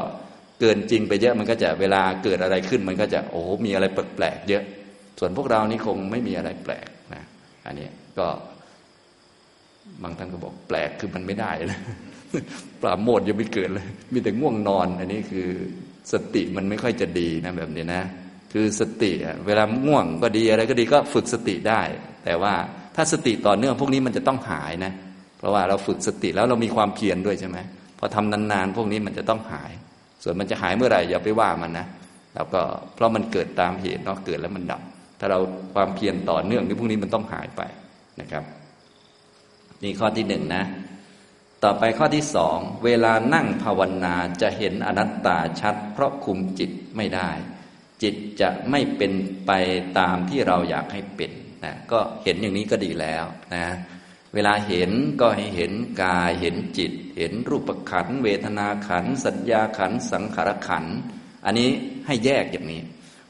[0.60, 4.62] เกินจริงไปเยอะมันก็จะเวลาเกิดอะไรขึ้น มันก็จะโอ้โหมีอะไรแปลกๆเยอะ
[5.18, 7.22] ส่วนพวกเรานี่คงไม่มีอะไรแปลกนะ
[7.66, 7.88] อันนี้
[8.18, 8.26] ก็
[10.02, 11.80] บางท่านก็บอกแปลกคือมันไม่ได้นะ
[12.82, 15.48] ปราโมทยังไม่เกิดเลย มีแต่ง่วงนอน อันนี้คือ
[16.12, 18.02] สติมันไม่ค่อยจะดีนะแบบนี้นะ
[18.52, 19.10] คือสติ
[19.46, 21.80] เวลาง่วงก็ดีอะไรก็ดีก็ฝึกสติได้
[22.24, 22.54] แต่ว่า
[22.96, 24.92] ถ้าสติต่อเนื่องพวกนี้มันจะต้องหายนะ
[25.38, 27.58] เพราะว่าเราฝึกสติแล้วเรามีความเพียรด้วยใช่ไหม
[27.98, 29.70] พอทำนานๆพวกนี้มันจะต้องหาย
[30.24, 31.86] ส่วนมันจะหายเมื่อไหร่อย่าไปว่ามันนะ
[32.34, 32.60] แล้วก็
[32.94, 34.82] เพราะมันเกิดตามเหตุเนาะเกิดแล้วมันดับ
[35.18, 35.38] ถ้าเรา
[35.74, 37.62] ความเพียรต่อเนื่องนี่พวกนี้มันต้องหายไป
[38.20, 38.44] นะครับ
[39.82, 40.64] นี่ข้อที่หนึ่งนะ
[41.64, 47.30] ต่อไปข้อที่สองเวลานั่งภาวนาจะเห็นอนัตตาชัด เพราะคุมจิตไม่ได้
[48.02, 49.12] จิตจะไม่เป็น
[49.46, 49.52] ไป
[49.98, 51.30] ตามที่เราอยากให้เป็น
[51.64, 53.64] นะก็เห็นอย่างนี้ก็ดีแล้วนะ
[54.34, 60.84] เวลาเห็นก็ให้เห็นกายเห็นจิต เห็นรูปขัน เวทนาขัน สัญญาขัน สังขารขัน
[61.44, 61.70] อันนี้
[62.06, 62.82] ให้แยกอย่างนี้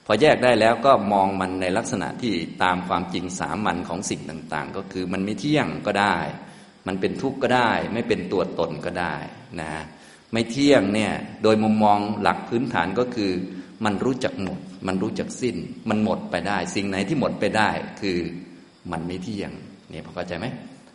[0.07, 6.17] พอแยกได้แล้วก็มองมันในลักษณะที่ตามความจริงสามัญของสิ่งต่างๆ ก็คือมันไม่เที่ยงก็ได้
[6.87, 9.14] มันเป็นทุกข์ก็ได้ ไม่เป็นตัวตนก็ได้
[9.61, 9.73] นะ
[10.33, 11.12] ไม่เที่ยงเนี่ย
[11.43, 13.33] โดยมุมมองหลักพื้นฐานก็คือ
[13.85, 15.57] มันรู้จักหมด มันรู้จักสิ้น
[15.88, 18.19] มันหมดไปได้ สิ่งไหนที่หมดไปได้คือ
[18.93, 19.51] มันไม่เที่ยง
[19.90, 20.47] เนี่ยพอเข้าใจไหม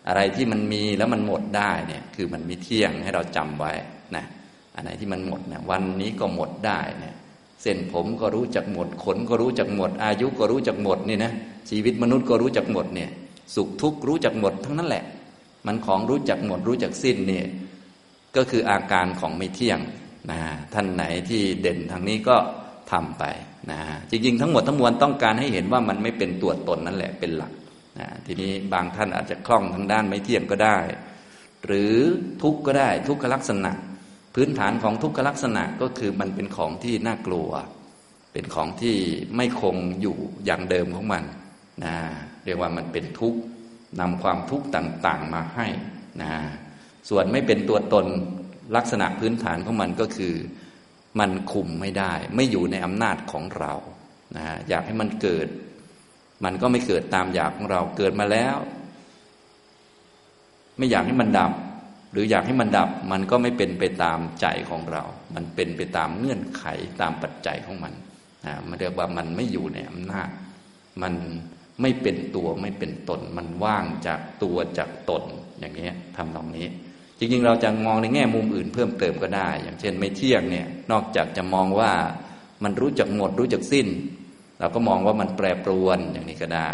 [0.10, 3.72] อะไรที่มันมีแล้วมันหมดได้เนี่ยคือมันไม่เที่ยงให้เราจำไว้
[4.16, 4.26] นะ
[4.76, 7.16] อันไหนที่มันหมดเนี่ยวันนี้ก็หมดได้เนี่ย
[7.62, 11.32] เส้นผมก็รู้จักหมดขนก็รู้จักหมด อายุก็รู้จักหมดนี่นะ
[11.70, 13.10] ชีวิตมนุษย์ก็รู้จักหมดเนี่ย
[13.56, 15.04] สุขทุกข์รู้จักหมดทั้งนั้นแหละ
[15.66, 17.46] มันของรู้จักหมดรู้จักสิ้นเนี่ย
[18.36, 19.80] ก็คืออาการของไม่เที่ยง
[20.32, 20.40] นะ
[20.74, 22.36] ท่านไหนที่เด่นทางนี้ก็
[22.92, 23.24] ทำไป
[23.72, 27.52] นะจริงๆ ทั้งหมดทั้งมวลต้องการให้เห็นว่ามันไม่เป็นตัวตนนั่นแหละเป็นหลัก
[28.26, 30.78] ทีนี้บางท่านอาจจะคล่องทางด้านไม่เที่ยงก็ได้
[31.66, 31.94] หรือ
[32.42, 33.72] ทุกข์ก็ได้ทุกขลักษณะ
[34.36, 37.50] พื้นฐานของทุกขลักษณะก็คือมันเป็นของที่น่ากลัว
[38.34, 38.96] เป็นของที่
[39.36, 41.24] ไม่คงอยู่อย่างเดิมของมัน
[41.84, 41.96] นะ
[42.46, 43.40] เรียกว่ามันเป็นทุกข์
[44.00, 45.68] นำความทุกข์ต่างๆมาให้
[46.22, 46.32] นะ
[47.10, 48.06] ส่วนไม่เป็นตัวตน
[48.76, 50.36] ลักษณะพื้นฐานของมันก็คือ
[51.20, 53.74] มันคุมไม่ได้ ไม่อยู่ในอำนาจของเรา
[54.38, 55.48] นะอยากให้มันเกิด
[56.44, 58.58] มันก็ไม่เกิดตามอยากของเราเกิดมาแล้ว
[60.78, 61.52] ไม่อยากให้มันดับ
[62.12, 65.04] หรืออยากให้มันดับ มันก็ไม่เป็นไปตามใจของเรา
[65.36, 66.64] มันเป็นไปตามเงื่อนไข
[67.02, 67.94] ตามปัจจัยของมัน
[68.46, 70.30] นะมันเรียกว่ามันไม่อยู่ในอำนาจ
[71.02, 71.14] มัน
[71.82, 75.24] ไม่เป็นตัวไม่เป็นตน มันว่างจากตัวจากตน
[75.60, 76.68] อย่างนี้ทำตรงนี้
[77.18, 81.92] จริงๆ เราจะมองในแง่มุมอื่นเพิ่มเติมก็ได้ อย่างเช่น ไม่เที่ยงเนี่ยนอกจากจะมองว่า
[82.64, 83.88] มันรู้จักหมดรู้จักสิ้น
[84.60, 86.70] เราก็มองว่ามันแปรปรวนอย่างนี้ก็ได้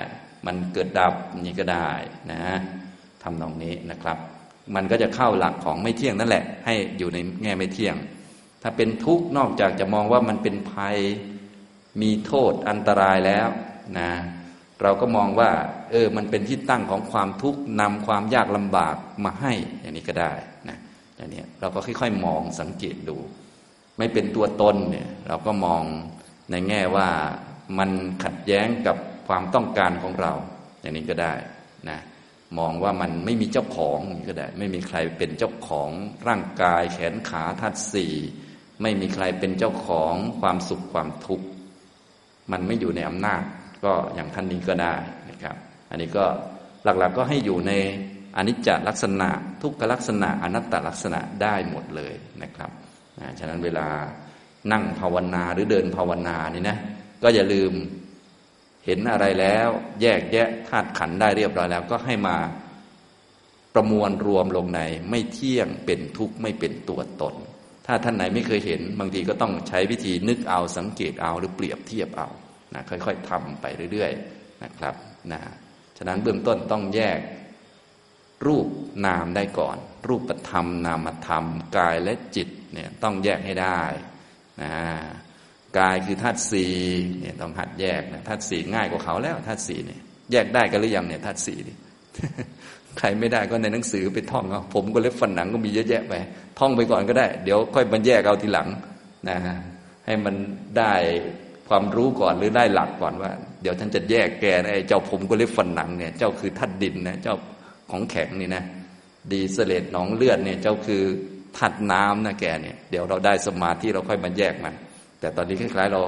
[0.45, 1.89] มันเกิดดับอย่างนี้ก็ได้
[2.31, 2.43] นะ
[3.23, 4.17] ทำตรงนี้นะครับ
[4.75, 7.95] มันก็จะเข้าหลักของไม่เที่ยงนั่นแหละ ให้อยู่ในแง่ไม่เที่ยง
[8.61, 10.97] ถ้าเป็นทุกข์นอกจากจะมองว่ามันเป็นภัย
[12.01, 13.47] มีโทษอันตรายแล้ว
[13.99, 14.11] นะ
[14.81, 15.51] เราก็มองว่า
[15.91, 20.33] เออ มันเป็นที่ตั้งของความทุกข์นำความยากลำบากมาให้อย่างนี้ก็ได้
[20.69, 20.77] นะ
[21.15, 23.17] อย่างนี้เราก็ค่อยๆ มองสังเกตดู
[23.97, 25.83] ไม่เป็นตัวตนเนี่ย เราก็มอง
[26.51, 27.09] ในแง่ว่า
[27.77, 27.89] มัน
[28.23, 28.97] ขัดแย้งกับ
[29.27, 30.33] ความต้องการของเรา
[30.81, 31.33] อย่างนี้ก็ได้
[31.89, 31.99] นะ
[32.59, 33.99] มองว่ามันไม่มีเจ้าของ
[34.29, 35.89] ก็ได้ ไม่มีใครเป็นเจ้าของ
[36.27, 38.13] ร่างกายแขนขาทัดสี่
[38.81, 41.45] ไม่มีใครเป็นเจ้าของความสุขความทุกข์
[42.51, 43.41] มันไม่อยู่ในอำนาจ
[43.83, 44.95] ก็อย่างท่านนี้ก็ได้
[45.29, 45.55] นะครับ
[45.89, 46.25] อันนี้ก็
[46.83, 47.71] หลักๆกก็ให้อยู่ใน
[48.37, 49.29] อนิจจลักษณะ
[49.61, 52.71] ทุกขลักษณะอนัตตลักษณะได้หมดเลยนะครับ
[53.39, 53.87] ฉะนั้นเวลา
[54.71, 56.77] นั่งภาวนาหรือเดินภาวนานี่นะ
[57.25, 57.73] ก็อย่าลืม
[58.85, 59.69] เห็นอะไรแล้ว
[60.01, 62.37] แยกแยะธาตุขันได้เรียบร้อยแล้ว ก็ให้มา
[63.73, 67.35] ประมวลรวมลงใน ไม่เที่ยงเป็นทุกข์ไม่เป็นตัวตน
[67.85, 72.27] ถ้าท่านไหนไม่เคยเห็น บางทีก็ต้องใช้วิธีนึกเอาสังเกตเอาหรือเปรียบเทียบเอา
[72.73, 74.95] นะค่อยๆทำไปเรื่อยๆนะครับ
[75.31, 75.41] นะ
[75.97, 77.19] ฉะนั้นเบื้องต้นต้องแยก
[78.45, 78.67] รูป
[79.05, 81.45] นามได้ก่อน รูปธรรมนามธรรม
[81.77, 83.81] กายและจิตเนี่ยต้องแยกให้ได้
[84.63, 84.75] นะ
[85.77, 86.71] กายคือธาตุสี่
[87.19, 89.99] เนี่ยต้องหัดแยกนะธาตุสี่ง่ายกว่าเขาแล้วธาตุสี่เนี่ย
[90.31, 91.75] แยกได้กันหรือยังเนี่ยธาตุสี่นี่
[92.99, 96.13] ใครไม่ได้ก็ในหนังสือไปท่องเอาผมก็เล็บฟันหนังก็มีเยอะแยะไป
[96.59, 98.67] ท่องไปก่อนก็ได้ เดี๋ยวค่อยมาแยกเอาทีหลัง
[99.29, 99.37] นะ
[100.05, 100.35] ให้มัน
[100.77, 100.93] ได้
[101.69, 107.35] ความรู้ก่อนหรือได้หลักก่อนว่า เดี๋ยวท่านจะแยกแกนไอ้เจ้าผมก็เล็บฟันหนังเนี่ยเจ้าคือธาตุดินนะเจ้า
[107.91, 108.63] ของแข็งนี่นะ
[109.31, 111.03] ดีเสลดหนองเลือดเนี่ยเจ้าคือ
[111.57, 114.73] ธาตุน้ำนะแกเนี่ย เดี๋ยวเราได้สมาธิเราค่อยมาแยกมัน
[115.19, 116.01] แต่ตอนนี้คล้ายๆเรา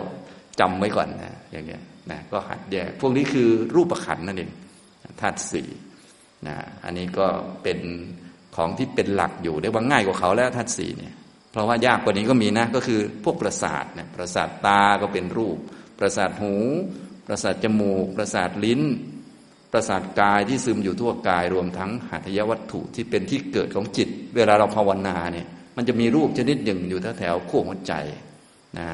[0.59, 4.51] จำไว้ก่อนนะอย่างเงี้ยนะก็หัดแยกพวกนี้คือรูปขันนั่นเอง
[5.21, 5.67] ธาตุสี่
[6.47, 7.27] นะอันนี้ก็
[7.63, 7.79] เป็น
[8.55, 11.13] ของที่เป็นหลักอยู่ได้ว่าง่ายกว่าเขาแล้วธาตุสี่เนี่ย
[11.51, 15.57] เพราะว่ายากกว่านี้ก็มีนะก็คือพวกประสาทเนี่ยประสาทตาก็เป็นรูป
[15.99, 16.55] ประสาทหู
[17.27, 18.81] ประสาทจมูก ประสาทลิ้น
[19.71, 27.93] ประสาทกายที่ซึมอยู่ทั่วกายรวมทั้งหัตถยวัตถุที่เป็นที่เกิดของจิต เวลาเราภาวนาเนี่ยมันจะมีรูปชนิดหนึ่งอยู่แถวๆขั้วหัวใจ
[28.77, 28.87] นะ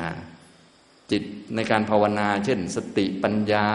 [1.12, 1.23] จิต
[1.55, 3.65] ในการภาวนา เช่น สติปัญญา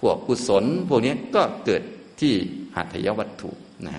[0.00, 1.82] พวกกุศล พวกนี้ก็เกิด
[2.20, 2.34] ที่
[2.76, 3.50] หัตถยวัตถุ
[3.86, 3.94] นะ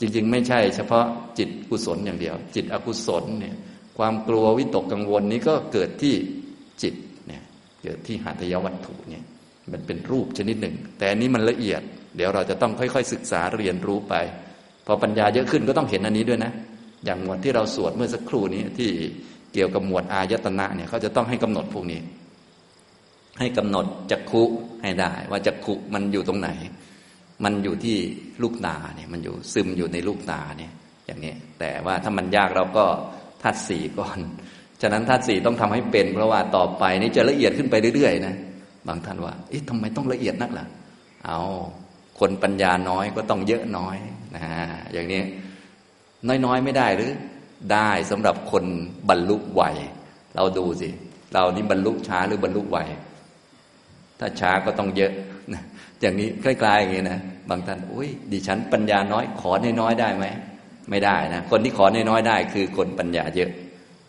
[0.00, 1.06] จริง ๆ ไม่ใช่เฉพาะ
[1.38, 3.56] จิตกุศลอย่างเดียว จิตอกุศลเนี่ย
[3.98, 6.14] ความกลัววิตกกังวลนี้ก็เกิดที่
[6.82, 6.94] จิต
[7.26, 7.42] เนี่ย
[7.82, 9.24] เกิดที่หัตถยวัตถุเนี่ย
[9.72, 11.82] มันเป็นรูปชนิดหนึ่ง แต่อันนี้มันละเอียด
[12.16, 14.14] เดี๋ยวเราจะต้องค่อย ๆ ศึกษาเรียนรู้ไป
[14.86, 16.52] พอปัญญาเยอะขึ้นก็ต้องเห็นอันนี้ด้วยนะ
[17.04, 18.90] อย่างหมวดที่เราสวดเมื่อสักครู่นี้ที่
[19.56, 22.00] เกี่ยวกับหมวดอายตนะเนี่ยเขาจะต้องให้กำหนดพวกนี้
[23.38, 24.42] ให้กำหนดจักขุ
[24.82, 26.48] ให้ได้ ว่าจักขุมันอยู่ตรงไหน
[27.44, 27.96] มันอยู่ที่
[28.42, 30.72] ลูกตาเนี่ย มันอยู่ซึมอยู่ในลูกตาเนี่ย
[31.06, 32.84] อย่างนี้แต่ว่าถ้ามันยากเราก็
[33.42, 34.18] ธาตุสี่ก่อน
[34.82, 38.34] ฉะนั้นธาตุสี่ต้องทำให้เป็น เพราะว่าต่อไปนี้จะละเอียดขึ้นไปเรื่อยๆนะ
[38.88, 40.66] บางท่านว่าเอ๊ะทำไมต้องละเอียดนักล่ะ
[41.26, 41.40] เอา
[42.18, 43.96] คนปัญญาน้อยก็ต้องเยอะน้อย
[44.34, 44.42] นะ
[44.92, 45.22] อย่างนี้
[46.44, 47.12] น้อยๆไม่ได้หรือ
[47.72, 48.64] ได้สำหรับคน
[49.08, 49.62] บรรลุไว
[50.36, 50.88] เราดูสิ
[51.32, 52.78] เรานี่บรรลุช้าหรือบรรลุไว
[54.20, 55.12] ถ้าช้าก็ต้องเยอะ
[56.00, 60.26] อย่างนี้ใกล้ๆอย่างนี้นะบางท่านอุ้ยดิฉันปัญญาน้อย ขอน้อยๆได้ไหม
[60.90, 63.50] ไม่ได้นะคนที่ขอน้อยๆได้คือคนปัญญาเยอะ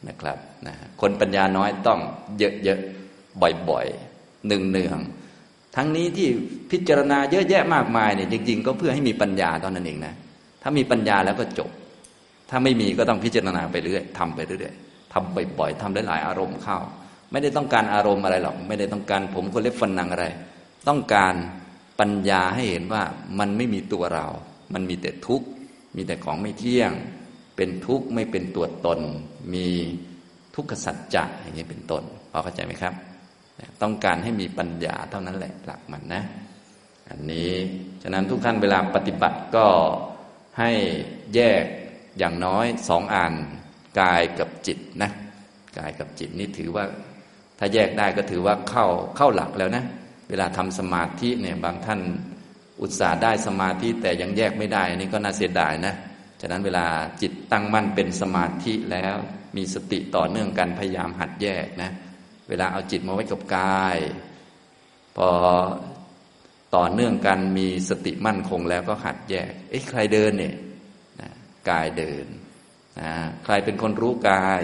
[0.08, 2.00] นะครับนะคนปัญญาน้อยต้อง
[2.38, 6.28] เยอะๆบ่อยๆหนึ่งๆทั้งนี้ที่
[6.72, 10.14] พิจารณาเยอะแยะมากมายเนี่ยจริงๆ ก็เพื่อให้มีปัญญาตอนนั้นเองนะ
[10.62, 11.70] ถ้ามีปัญญาแล้วก็จบ
[12.50, 14.76] ถ้าไม่มีก็ต้องพิจารณาไปเรื่อยทำไปเรื่อย
[15.14, 16.78] ทำบ่อยๆทำหลายๆอารมณ์เข้า
[17.32, 20.26] ไม่ได้ต้องการอารมณ์อะไรหรอก ไม่ได้ต้องการผมคนเล็บฟันนังอะไร
[20.88, 21.34] ต้องการ
[22.00, 23.04] ปัญญาให้เห็นว่า
[23.40, 24.28] มันไม่มีตัวเรา
[24.74, 25.48] มันมีแต่ทุกข์
[25.96, 26.92] มีแต่ของไม่เที่ยง
[27.56, 29.00] เป็นทุกข์ไม่เป็นตัวตน
[29.54, 29.68] มี
[30.56, 32.94] ทุกขสัจจะอย่างนี้เป็นต้นพอเข้าใจไหมครับ
[33.82, 36.24] ต้องการให้มีปัญญาเท่านั้นแหละหลักมันนะ
[37.10, 37.52] อันนี้
[38.04, 39.66] ฉะนั้นทุกท่านเวลาปฏิบัติก็
[40.60, 40.72] ให้
[41.36, 41.64] แยก
[42.18, 43.34] อย่างน้อยสองอัน
[44.00, 45.12] กายกับจิตนะ
[45.78, 46.86] กายกับจิตนี่ถือว่า
[47.60, 48.86] ถ้าแยกได้ก็ถือว่าเข้า
[49.18, 49.84] เข้าหลักแล้วนะ
[50.30, 52.02] เวลาทำสมาธิเนี่ยบางท่าน
[52.82, 55.94] อุตส่าห์ได้สมาธิแต่ยังแยกไม่ได้นี่ก็น่าเสียดายนะ
[56.42, 56.86] ฉะนั้นเวลา
[57.22, 59.16] จิตตั้งมั่นเป็นสมาธิแล้ว
[59.58, 61.92] มีสติต่อเนื่องกันพยายามหัดแยกนะ
[62.50, 63.98] เวลาเอาจิตมาไว้กับกาย
[65.18, 65.30] พอ
[66.76, 70.56] ต่อเนื่องกันมีสติมั่นคงแล้วก็หัดแยก เอ๊ะใครเดินเนี่ย
[71.70, 72.26] กายเดิน
[73.02, 73.12] นะ
[73.44, 74.62] ใครเป็นคนรู้กาย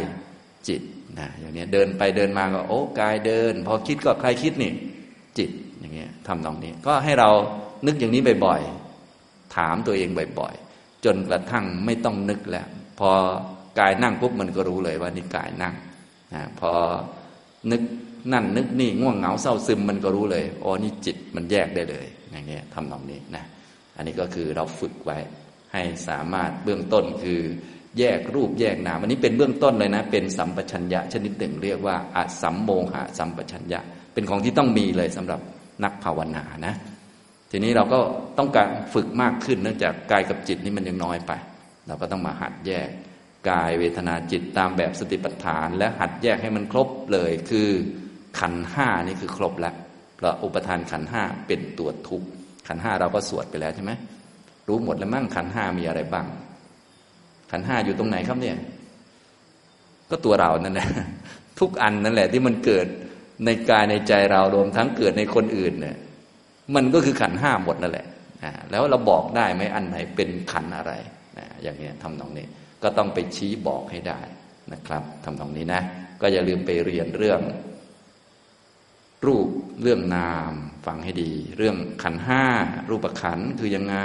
[0.67, 0.81] จิต
[1.19, 4.73] นะอย่างนี้เดินไปเดินมาก็โอ้กายเดิน พอคิดก็ใครคิดนี่
[5.37, 7.29] จิตอย่างเงี้ยทำตรงนี้ ก็ให้เรา
[7.85, 12.67] นึกอย่างนี้บ่อยๆถามตัวเองบ่อยๆจนกระทั่งไม่ต้องนึกแล้ว
[12.99, 13.09] พอ
[13.79, 15.75] กายนั่งปุ๊บมันก็รู้เลยว่านี่กายนั่ง
[16.33, 16.71] นะพอ
[17.71, 17.81] นึก
[18.33, 23.43] นั่นนึกนี่ง่วงเหงาเศร้าซึมมันก็รู้เลยอ๋อนี่จิตมันแยกได้เลยอย่างเงี้ยทำตรงนี้นะ
[23.95, 25.17] อันนี้ก็คือเราฝึกไว้
[25.73, 27.41] ให้สามารถเบื้องต้นคือ
[27.99, 33.79] แยกรูปแยกนามอันนี้เป็นเบื้องต้นเลยนะ เป็นสัมปชัญญะชนิดหนึ่งเรียกว่าอสัมโมหะสัมปชัญญะ
[34.13, 35.39] เป็นของที่ต้องมีเลยสำหรับ
[35.83, 36.75] นักภาวนานะ
[37.51, 37.99] ทีนี้เราก็
[38.37, 41.31] ต้องการฝึกมากขึ้นเนื่องจากกายกับจิตนี่มันยังน้อยไป
[41.87, 42.89] เราก็ต้องมาหัดแยก
[43.49, 47.69] กายเวทนาจิตตามแบบสติปัฏฐาน และหัดแยกให้มันครบเลยคือ
[48.39, 49.75] ขันห้านี่คือครบแล้ว
[50.17, 52.23] เพราะอุปทานขันห้าเป็นตัวทุก
[52.67, 53.91] ขันห้าเราก็สวดไปแล้วใช่ไหม
[54.67, 56.27] รู้หมดแล้วมั่งขันห้ามีอะไรบ้าง
[57.51, 58.57] ขันห้าอยู่ตรงไหนครับเนี่ย
[60.09, 60.89] ก็ตัวเรานั่นแหละ
[61.59, 62.87] ทุกอันนั่นแหละ ที่มันเกิด
[63.45, 65.95] ในกายในใจเรารวมทั้งเกิดในคนอื่นเนี่ย
[66.75, 68.07] มันก็คือขันห้าหมดนั่นแหละ
[68.71, 70.91] แล้วเราบอกได้ไหมอันไหนเป็นขันอะไร
[71.63, 72.45] อย่างนี้ทำตรงนี้
[72.83, 74.19] ก็ต้องไปชี้บอกให้ได้
[74.73, 75.81] นะครับทำตรงนี้นะ
[76.21, 77.41] ก็อย่าลืมไปเรียนเรื่อง
[79.25, 79.47] รูป
[79.81, 80.53] เรื่องนาม
[80.85, 82.43] ฟังให้ดี เรื่องขันห้า
[82.89, 83.97] รูปขันคือยังไง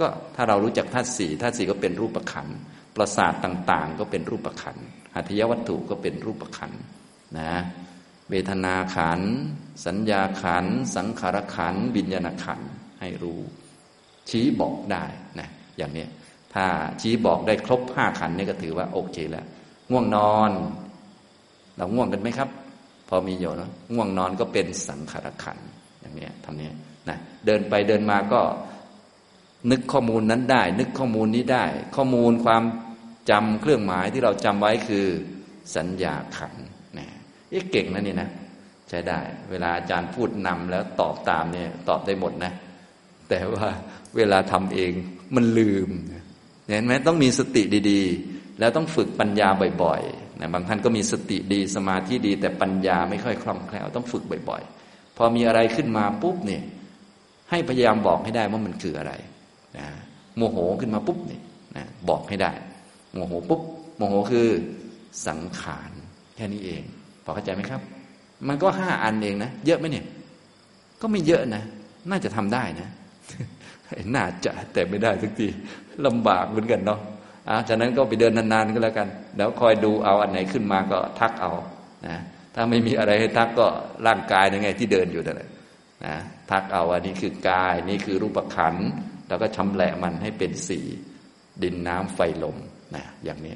[0.00, 2.48] ก็ถ้าเรารู้จักธาตุสี่ธาตุสี่ก็เป็นรูปขัน
[2.96, 4.76] ประสาทต่าง ๆ ก็เป็นรูปขัน
[5.14, 6.72] หัตถยวัตถุก็เป็นรูปขัน
[7.38, 7.52] นะ
[8.30, 9.20] เวทนาขัน
[9.86, 12.60] สัญญาขัน สังขารขันวิญญาณขัน
[13.00, 13.40] ให้รู้
[14.30, 15.04] ชี้บอกได้
[15.38, 16.06] นะอย่างนี้
[16.54, 16.66] ถ้า
[17.00, 19.46] ชี้บอกได้ครบห้าขันนี่ก็ถือว่าโอเคแล้ว
[19.90, 20.50] ง่วงนอน
[21.76, 22.48] เราง่วงกันไหมครับ
[23.08, 25.58] พอมีอยู่นะง่วงนอนก็เป็นสังขารขัน
[26.00, 26.70] อย่างนี้ทำนี้
[27.08, 28.40] นะเดินไปเดินมาก็
[29.70, 31.64] นึกข้อมูลนั้นได้ นึกข้อมูลนี้ได้
[31.96, 32.62] ข้อมูลความ
[33.30, 35.06] จำเครื่องหมายที่เราจำไว้คือ
[35.76, 36.54] สัญญาขัน
[37.50, 38.28] เอ๊ะเก่งนะนี่นะ
[38.88, 39.18] ใช้ได้
[39.50, 42.52] เวลาอาจารย์พูดนำแล้วตอบตามเนี่ย ตอบได้หมดนะ
[43.28, 43.68] แต่ว่า
[44.16, 44.92] เวลาทำเอง
[45.34, 45.90] มันลืม
[46.68, 49.48] เห็นไหมต้องมีสติดีๆ แล้วต้องฝึกปัญญา
[49.82, 56.62] บ่อยๆนะบางท่านก็มีสติดีสมาธิดี แต่ปัญญาไม่ค่อยคล่องแคล่วต้องฝึกบ่อย ๆ พอมีอะไรขึ้นมาปุ๊บเนี่ย
[57.50, 59.12] ให้พยายามบอกให้ได้ว่ามันคืออะไร
[59.78, 59.86] นะ
[60.36, 61.42] โมโหขึ้นมาปุ๊บเนี่ย
[61.76, 62.52] นะบอกให้ได้
[63.14, 63.60] โมโหปุ๊บ
[63.96, 64.48] โมโหคือ
[65.26, 65.90] สังขาร
[66.36, 66.82] แค่นี้เอง
[67.24, 67.80] พอเข้าใจไหมครับ
[68.48, 70.06] มันก็ห้าอันเองนะ เยอะไหมเนี่ย
[71.00, 71.62] ก็ไม่เยอะนะ
[72.10, 72.88] น่าจะทำได้นะ
[74.14, 75.48] น่าจะแต่ไม่ได้ทุกที
[76.06, 77.00] ลำบากเหมือนกันเนาะ
[77.48, 81.52] อะฉะนั้นก็ไปเดินนานๆก็แล้วกัน แล้วคอยดูเอาอันไหนขึ้นมาก็ทักเอา
[82.06, 82.16] นะ
[82.54, 83.66] ถ้าไม่มีอะไรให้ทักก็
[84.06, 85.48] ร่างกายยังไงที่เดินอยู่นั่นแหละ
[86.04, 86.14] นะ
[86.50, 88.74] ทักเอาอันนี้คือกายนี่คือรูปขัน
[89.30, 90.80] แล้วก็ชำแหละมันให้เป็นสี
[91.62, 92.56] ดินน้ำไฟลม
[92.94, 93.54] นะอย่างนี้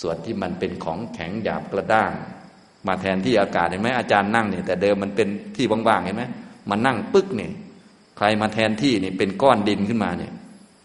[0.00, 2.12] ส่วนที่มันเป็นของแข็งหยาบกระด้าง
[2.86, 6.24] มาแทนที่อากาศเห็นไหมอาจารย์นั่งเนี่ยแต่เดิมมันเป็นที่ว่างๆเห็นไหม
[6.70, 7.52] มันนั่งปึ๊กเนี่ย
[8.16, 10.32] ใครมาแทนที่นี่เป็นก้อนดินขึ้นมาเนี่ย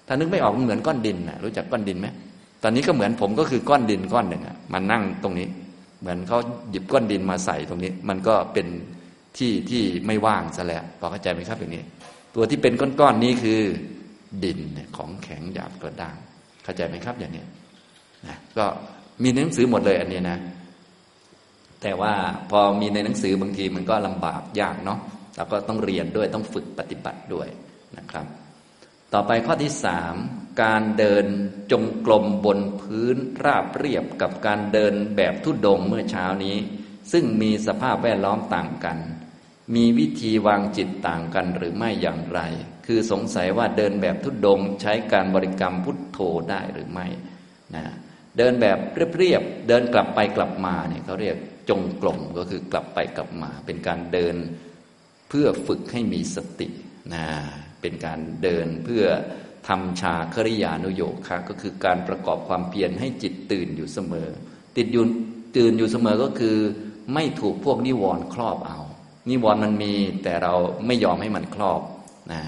[0.08, 2.08] ถ้านึกไม่ออกมันเหมือนก้อนดินนะรู้จักก้อนดินไหม
[2.64, 5.48] ตอนนี้ก็เหมือนผมก็คือก้อนดินก้อนหนึ่งอะมันนั่งตรงนี้
[6.02, 6.40] เหมือนเขา
[6.72, 8.68] หยิบก้อนดินมาใส่ตรงนี้ มันก็เป็น
[9.38, 11.84] ที่ที่ไม่ว่างซะแล้วพอเข้าใจไหมครับอย่างนี้
[12.36, 13.62] ตัวที่เป็นก้อนๆนี้คือ
[14.44, 14.60] ดิน
[14.98, 16.16] ของแข็งหยาบกระด้าง
[16.64, 17.44] เข้าใจไหมครับอย่างนี้
[18.28, 18.66] นะก็
[19.24, 20.38] มีหนังสือหมดเลยอันนี้นะ
[21.82, 22.14] แต่ว่า
[22.52, 25.00] พอมีในหนังสือบางทีมันก็ลำบากยากเนาะ
[25.36, 27.48] เราก็ต้องเรียนด้วยต้องฝึกปฏิบัติด้วย
[27.98, 28.26] นะครับ
[29.14, 30.16] ต่อไปข้อที่สาม
[30.64, 31.26] การเดิน
[31.72, 36.56] จงกรมบนพื้นราบเรียบกับการเดินแบบทุดงเมื่อเช้านี้
[37.12, 38.98] ซึ่งมีสภาพแวดล้อมต่างกัน
[39.76, 42.40] มีวิธีวางจิตต่างกันหรือไม่อย่างไร
[42.86, 46.20] คือสงสัยว่าเดินแบบทุดดงใช้การบริกรรมพุทโธ
[46.50, 47.08] ได้หรือไม่
[47.76, 47.84] นะ
[48.38, 48.78] เดินแบบ
[49.18, 51.38] เรียบๆเดินกลับไปกลับมาเนี่ยเขาเรียก
[51.70, 54.36] จงกรมก็คือกลับไปกลับมา เป็นการเดิน
[55.30, 56.68] เพื่อฝึกให้มีสติ
[57.14, 57.26] นะ
[57.82, 59.04] เป็นการเดินเพื่อ
[59.68, 64.30] ทำชาคริยานุโยคะก็คือการประกอบความเพียรให้จิตตื่นอยู่เสมอ
[64.78, 65.06] ติดอยู่
[65.58, 66.58] ตื่นอยู่เสมอก็คือ
[67.14, 68.80] ไม่ถูกพวกนิวรณ์ครอบเอา
[69.30, 69.94] นิวรณ์มันมี
[70.24, 70.54] แต่เรา
[70.86, 71.82] ไม่ยอมให้มันครอบ
[72.32, 72.42] นะ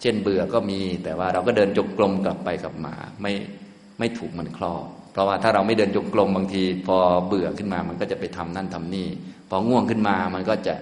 [0.00, 3.32] เช่นเบื่อก็มี แต่ว่าเราก็เดินจงกรมกลับไปกลับมาไม่
[3.98, 9.08] ไม่ถูกมันครอบเพราะว่าถ้าเราไม่เดินจงกรมบางที พอเบื่อขึ้นมามันก็จะไปทำนั่นทำนี่
[9.50, 10.74] พอง่วงขึ้นมามันก็จะ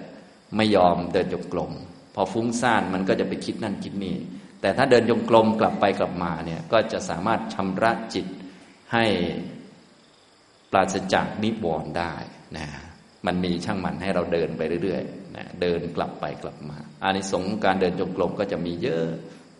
[0.55, 1.71] ไม่ยอมเดินจงกรม
[2.15, 4.15] พอฟุ้งซ่านมันก็จะไปคิดนั่นคิดนี่
[4.61, 8.25] แต่ถ้าเดินจงกรมกลับไปกลับมาเนี่ยก็จะสามารถชำระจิต
[8.93, 9.05] ให้
[10.71, 12.13] ปราศจากนิวรณ์ได้
[12.57, 12.67] นะ
[13.27, 19.05] มันมีช่างมันให้เราเดินไปเรื่อยๆนะเดินกลับไปกลับมาอานิสงส์การเดินจงกรมก็จะมีเยอะ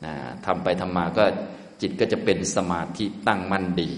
[0.06, 0.13] นะ
[0.45, 1.25] ทำไปทำมาก็
[1.82, 3.91] จิตก็จะเป็นสมาธิตั้งมั่นดี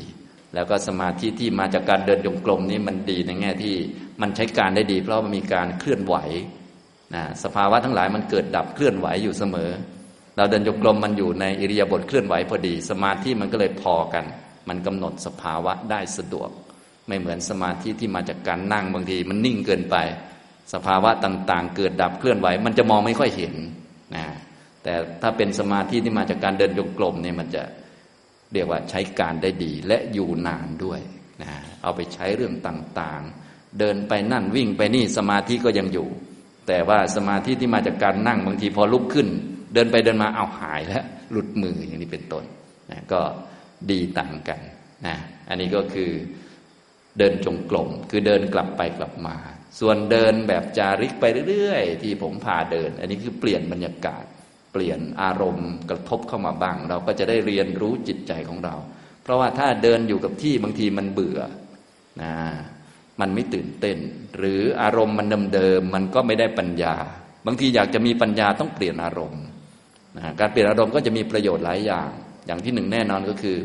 [0.54, 3.76] แล้วก็สมาธิที่มาจากการเดินจงกรมนี้มันดีในแง่ที่
[4.22, 6.16] มันใช้การได้ดี เพราะมันมีการเคลื่อนไหว
[7.16, 9.72] นะสภาวะทั้งหลายมันเกิดดับเคลื่อนไหวอยู่เสมอ
[10.38, 14.26] เราเดินจงกรมมันอยู่ในอิริยาบถเคลื่อนไหวพอดี สมาธิมันก็เลยพอกัน
[14.70, 16.50] มันกำหนดสภาวะได้สะดวก
[17.08, 19.96] ไม่เหมือนสมาธิที่มาจากการนั่งบางที มันนิ่งเกินไป
[20.74, 23.56] สภาวะต่างๆ เกิดดับเคลื่อนไหว มันจะมองไม่ค่อยเห็น
[24.16, 24.26] นะ
[24.84, 27.64] แต่ถ้าเป็นสมาธิที่มาจากการเดินจงกรมเนี่ยมันจะ
[28.54, 31.00] เรียกว่าใช้การได้ดีและอยู่นานด้วย
[31.42, 36.08] นะเอาไปใช้เรื่องต่างๆ เดินไปนั่นวิ่งไปนี่สมาธิก็ยังอยู่
[36.68, 39.28] แต่ว่าสมาธิที่มาจากการนั่งบางทีพอลุกขึ้น
[39.74, 42.44] เดินไปเดินมาเอาหายแล้วหลุดมืออย่างนี้เป็นต้น
[42.92, 43.22] นะก็
[43.92, 44.60] ดีต่างกัน
[45.06, 45.16] นะ
[45.50, 46.12] อันนี้ก็คือ
[47.20, 49.36] เดินจงกรมคือเดินกลับไปกลับมา
[49.80, 54.24] ส่วนเดินแบบจาริกไปเรื่อยๆ ที่ผมพาเดิน อันนี้คือเปลี่ยนบรรยากาศ
[54.74, 58.76] เปลี่ยนอารมณ์กระทบเข้ามาบ้าง เราก็จะได้เรียนรู้จิตใจของเรา
[59.24, 61.40] เพราะว่าถ้าเดินอยู่กับที่บางทีมันเบื่อ
[62.22, 62.34] นะ
[63.20, 63.98] มันไม่ตื่นเต้น
[64.38, 66.96] หรืออารมณ์มันเดิมๆมันก็ไม่ได้ปัญญา
[67.46, 69.44] บางทีอยากจะมีปัญญาต้องเปลี่ยนอารมณ์
[70.18, 72.10] นะการเปลี่ยนอารมณ์ก็จะมีประโยชน์หลายอย่าง
[72.48, 73.58] อย่างที่หนึ่งแน่นอนก็คือ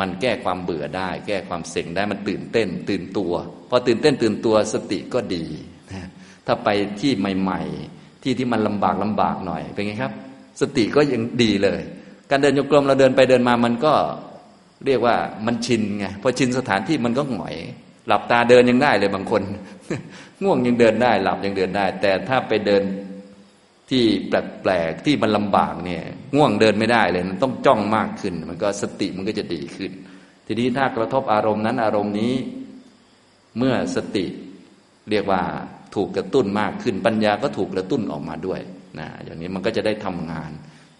[0.00, 3.32] มันแก้ความเบื่อได้ แก้ความเส็งได้มันตื่นเต้น ตื่นตัว
[3.70, 5.44] พอตื่นเต้นตื่นตัวสติก็ดี
[6.46, 6.68] ถ้าไป
[7.00, 7.60] ที่ใหม่
[7.92, 10.12] ๆ ที่ที่มันลำบากลำบากหน่อยเป็นไงครับ
[10.60, 11.80] สติก็ยังดีเลย
[12.30, 13.94] การเดินโยกลมเราเดินไปเดินมามันก็
[14.86, 17.56] เรียกว่ามันชินไงพอชินสถานที่มันก็หงอย
[18.06, 19.42] หลับตาเดินยังได้เลยบางคน
[20.42, 22.82] ง่วงยังเดินได้ หลับยังเดินได้ แต่ถ้าไปเดิน
[23.90, 26.02] ที่แปลกๆที่มันลำบากเนี่ย
[26.36, 29.90] ง่วงเดินไม่ได้เลยมันต้องจ้องมากขึ้น มันก็สติมันก็จะดีขึ้น
[30.46, 32.34] ทีนี้ถ้ากระทบอารมณ์นั้นอารมณ์นี้
[33.58, 34.26] เมื่อสติ
[35.10, 35.42] เรียกว่า
[35.94, 38.60] ถูกกระตุ้นมากขึ้นปัญญาก็ถูกกระตุ้นออกมาด้วย
[38.98, 40.50] นะอย่างนี้มันก็จะได้ทำงาน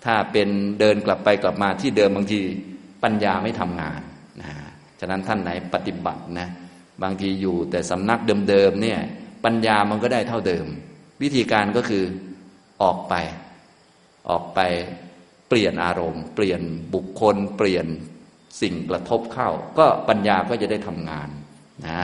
[0.04, 0.48] ถ้าเป็น
[0.80, 2.40] เดินกลับไปกลับมาที่เดิมบางที
[3.04, 4.00] ปัญญาไม่ทำงาน
[4.40, 4.50] นะ
[5.00, 6.48] ฉะนั้นท่านไหนปฏิบัตินะ
[7.02, 9.00] บางทีอยู่แต่สำนักเดิมๆเนี่ย
[9.44, 10.66] ปัญญามันก็ได้เท่าเดิม
[11.22, 12.04] วิธีการก็คือ
[12.82, 13.14] ออกไป
[14.30, 14.60] ออกไป
[15.48, 16.60] เปลี่ยนอารมณ์ เปลี่ยน
[16.94, 17.86] บุคคล เปลี่ยน
[18.60, 21.28] สิ่งกระทบเข้า ก็ปัญญาก็จะได้ทำงาน
[21.88, 22.02] นะ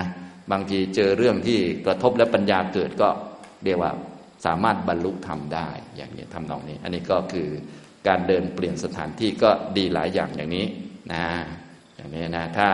[0.53, 3.09] บางทีเจอเรื่องที่กระทบและปัญญาเกิดก็
[3.65, 3.93] เรียกว่า
[4.47, 7.49] สามารถบรรลุธรรมได้ อย่างนี้ทำนองนี้ อันนี้ก็คือ
[8.09, 10.67] การเดินเปลี่ยนสถานที่ก็ดีหลายอย่างอย่างนี้
[11.13, 11.25] นะ
[11.97, 12.69] อย่างนี้นะถ้า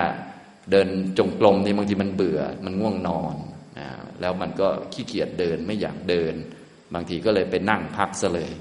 [0.70, 0.88] เดิน
[1.18, 3.36] จงกรมนี่บางทีมันเบื่อมันง่วงนอน
[3.78, 3.88] นะ
[4.20, 6.34] แล้วมันก็ขี้เกียจเดินไม่อยากเดิน
[6.95, 8.53] บางทีก็เลยไปนั่งพักซะเลย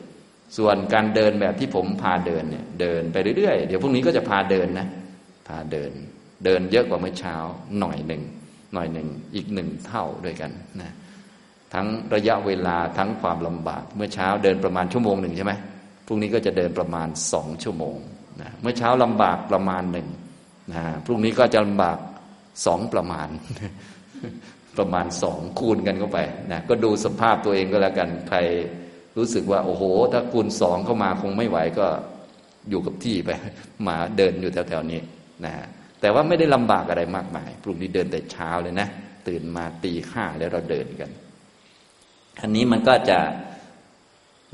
[0.58, 4.88] ส่วนการเดินแบบที่ผมพาเดินเนี่ยเดินไปเรื่อยๆ เดี๋ยวพรุ่งนี้ก็จะพาเดินนะ
[5.48, 5.92] พาเดิน
[6.46, 7.36] เดินเยอะกว่าเมื่อเช้า
[7.80, 8.24] หน่อยหนึ่ง
[8.74, 10.94] หน่อยหนึ่งอีกหนึ่งเท่าด้วยกันนะ
[11.74, 15.54] ทั้งระยะเวลาทั้งความลำบากเมื่อเช้าเดินประมาณชั่วโมงหนึ่งใช่ไหม
[16.06, 17.98] พรุ่งนี้ก็จะเดินประมาณสองชั่วโมง
[18.42, 20.08] นะเมื่อเช้าลำบากประมาณหนึ่ง
[20.74, 21.98] นะพรุ่งนี้ก็จะลำบาก
[22.66, 23.28] สองประมาณ
[24.78, 26.20] ประมาณสองคูณกันเข้าไป
[26.52, 28.38] นะก็ดูสภาพตัวเองก็แล้วกันใคร
[29.18, 31.88] รู้สึกว่า โอ้โห ถ้าคูณสองเข้ามาคงไม่ไหวก็
[32.70, 33.30] อยู่กับที่ไป
[33.88, 35.02] มาเดินอยู่แถวๆนี้
[35.46, 35.54] นะ
[36.02, 38.88] แต่ว่าไม่ได้ลำบากอะไรมากมายพรุ่งนี้เดินแต่เช้าเลยนะ
[39.28, 41.10] ตื่นมาตีห้าแล้วเราเดินกัน
[42.42, 43.20] อันนี้มันก็จะ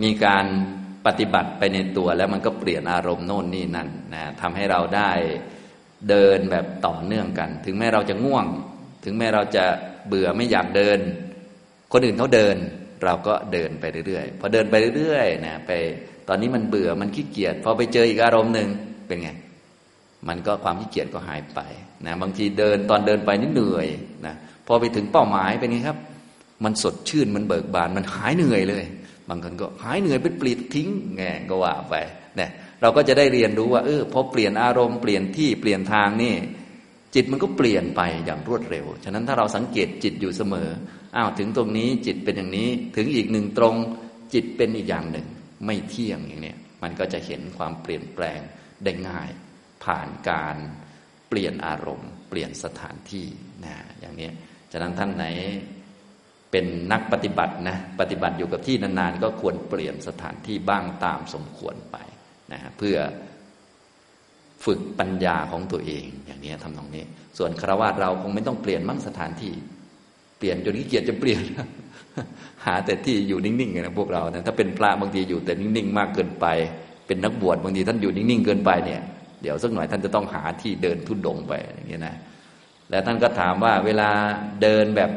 [0.03, 0.45] มีการ
[1.05, 5.11] ปฏิบัติไปในตัวแล้วมันก็เปลี่ยนอารมณ์โน่นนี่นั่นนะทำให้เราได้
[6.09, 8.45] เดินแบบต่อเนื่องกัน ถึงแม้เราจะง่วง
[9.03, 9.65] ถึงแม้เราจะ
[10.09, 10.99] เบื่อไม่อยากเดิน
[11.91, 12.55] คนอื่นเขาเดิน
[13.03, 15.71] เราก็เดินไปเรื่อยๆพอเดินไปเรื่อยๆนะไป
[16.27, 18.69] ตอนนี้มันเบื่อมันขี้เกียจพอไปเจออีกอารมณ์หนึ่ง
[19.07, 19.29] เป็นไง
[20.27, 21.59] มันก็ความขี้เกียจก็หายไป
[22.05, 23.87] นะบางทีเดินตอนเดินไปนี่เหนื่อย
[24.25, 24.35] นะ
[24.67, 25.97] พอไปถึงเป้าหมายเป็นไงครับ
[26.63, 28.85] มันสดชื่นมันเบิกบานมันหายเหนื่อยเลย
[29.29, 31.95] บางคนก็หายเหนื่อยไปปลิดทิ้งแงก็ว่าไป
[32.37, 32.49] เนี่ย
[32.81, 36.35] เราก็จะได้เรียนรู้ว่าเออพอเปลี่ยนอารมณ์เปลี่ยนที่เปลี่ยนทางนี่
[37.15, 40.69] จิตมันก็เปลี่ยนไปอย่างรวดเร็ว ฉะนั้นถ้าเราสังเกตจิตอยู่เสมอ
[41.15, 43.75] อ้าวถึงตรงนี้จิตเป็นอย่างนี้ ถึงอีกหนึ่งตรง
[44.33, 45.27] จิตเป็นอีกอย่างหนึ่ง
[45.65, 48.39] ไม่เที่ยงอย่างนี้มันก็จะเห็นความเปลี่ยนแปลง
[48.83, 49.29] ได้ง่าย
[49.83, 50.55] ผ่านการ
[51.29, 53.27] เปลี่ยนอารมณ์ เปลี่ยนสถานที่
[53.65, 54.29] นะอย่างนี้
[54.71, 55.25] ฉะนั้นท่านไหน
[56.51, 61.97] เป็นนักปฏิบัตินะปฏิบัติอยู่กับที่นานๆ ก็ควรเปลี่ยนสถานที่บ้างตามสมควรไป
[62.51, 62.97] นะเพื่อ
[64.65, 67.03] ฝึกปัญญาของตัวเอง อย่างนี้ทำตรงนี้
[67.37, 69.53] ส่วนครวญเราคงไม่ต้องเปลี่ยนมั่งสถานที่
[70.37, 71.41] เปลี่ยนจนขี้เกียจจะเปลี่ยน
[72.65, 76.45] หาแต่ที่อยู่นิ่งๆนะพวกเรานะถ้าเป็นพระบางทีอยู่แต่นิ่งๆ มากเกินไป
[77.07, 79.01] เป็นนักบวชบางทีท่านอยู่นิ่งๆเกินไปเนี่ย
[79.41, 82.15] เดี๋ยวสักหน่อยท่านจะต้องหาที่เดินทุดดงไปอย่างนี้นะ
[82.89, 84.09] แล้วท่านก็ถามว่าเวลา
[84.61, 85.11] เดินแบบ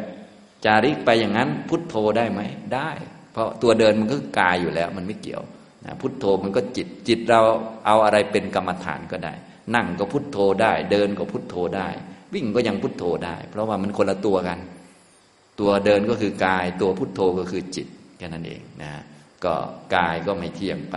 [0.65, 2.41] จาริกไปอย่างนั้น พุทโธได้ไหม
[2.75, 2.91] ได้
[3.33, 5.43] เพราะตัวเดินมันก็กายอยู่แล้ว มันไม่เกี่ยว
[5.85, 7.41] นะพุทโธมันก็จิตจิตเรา
[7.87, 9.35] เอาอะไรเป็นกรรมฐานก็ได้
[9.75, 11.89] นั่งก็พุทโธได้ เดินก็พุทโธได้
[12.35, 14.59] วิ่งก็ยังพุทโธได้ เพราะว่ามันคนละตัวกัน
[15.61, 17.87] ตัวเดินก็คือกาย ตัวพุทโธก็คือจิต
[18.19, 18.93] แค่นั้นเองนะ
[19.45, 19.55] ก็
[19.95, 20.97] กายก็ไม่เที่ยงไป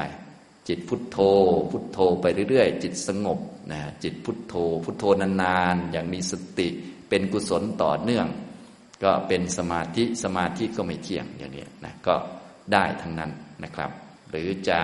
[0.68, 1.18] จิตพุทโธ
[1.72, 3.40] พุทโธไปเรื่อยๆ จิตสงบ
[3.72, 6.68] นะจิตพุทโธ พุทโธนานๆอย่างมีสติ
[7.10, 8.28] เป็นกุศลต่อเนื่อง
[9.04, 12.16] ก็เป็นสมาธิสมาธิก็ไม่เที่ยงอย่างนี้นะก็
[12.74, 13.32] ได้ทั้งนั้น
[13.64, 13.92] นะครับ
[14.36, 14.80] หรือจะ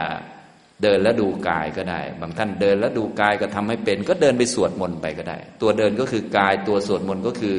[0.84, 7.56] เดินแล้วดูกายก็ได้ บางท่านเดินแล้วดูกายก็ทำให้เป็น ก็เดินไปสวดมนต์ไปก็ได้ ตัวเดินก็คือกายตัวสวดมนต์ก็คือ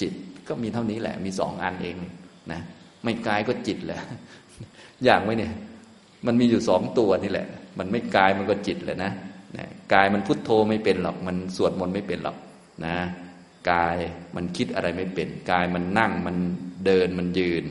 [0.00, 0.12] จิต
[0.48, 1.94] ก็มีเท่านี้แหละ มีสองอันเอง
[2.52, 2.60] นะ
[3.04, 4.00] ไม่กายก็จิตแหละ
[5.04, 5.52] อย่างไว้เนี่ย
[6.26, 7.46] มันมีอยู่สองตัวนี่แหละ
[7.78, 9.12] มันไม่กายมันก็จิตแหละนะ
[9.56, 12.36] นะกายมันพุทโธไม่เป็นหรอก มันสวดมนต์ไม่เป็นหรอก
[12.84, 12.96] นะ
[13.70, 13.96] กาย
[14.36, 16.36] มันคิดอะไรไม่เป็น กายมันนั่งมัน
[16.86, 17.64] เดินมันยืน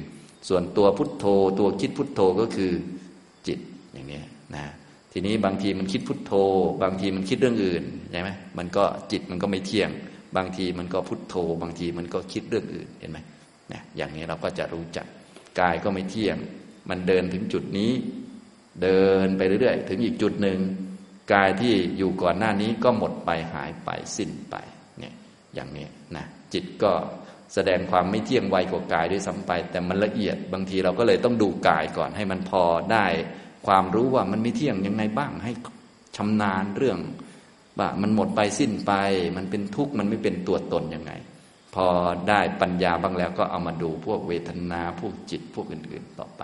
[0.50, 1.26] ส่วนตัวพุทโธ
[1.60, 2.72] ตัวคิดพุทโธก็คือ
[4.58, 4.68] นะ
[5.12, 6.34] ทีนี้บางทีมันคิดพุทโธ
[6.84, 9.90] บางทีมันคิดเรื่องอื่นใช่ไหมมันก็จิตมันก็ไม่เที่ยง
[10.38, 13.20] บางทีมันก็พุทโธ บางทีมันก็คิดเรื่องอื่นเห็นไหม
[13.72, 15.06] นะอย่างนี้เราก็จะรู้จัก
[15.60, 16.38] กายก็ไม่เที่ยง
[16.90, 17.92] มันเดินถึงจุดนี้
[18.82, 20.60] เดินไปเรื่อยๆ ถึงอีกจุดหนึ่ง
[21.34, 24.56] กายที่อยู่ก่อนหน้านี้ก็หมดไปหายไปสิ้นไป
[25.00, 25.14] เนี่ย
[25.54, 26.92] อย่างนี้นะจิตก็
[27.54, 33.06] แสดงความไม่เที่ยงไวกว่ากายด้วยซ้ำไป แต่มันละเอียดบางทีเราก็เลยต้องดูกายก่อนให้มันพอได้
[33.68, 35.52] ความรู้ว่ามันไม่เที่ยงยังไงบ้างให้
[36.18, 37.00] ชำนาญเรื่อง
[37.80, 38.92] ว่ามันหมดไปสิ้นไป
[39.38, 41.12] มันเป็นทุกข์มันไม่เป็นตัวตนยังไง
[41.76, 41.88] พอ
[42.30, 46.44] ได้ปัญญาบ้างแล้วก็เอามาดูพวกเวทนาพวกจิตพวกอื่น ๆต่อไป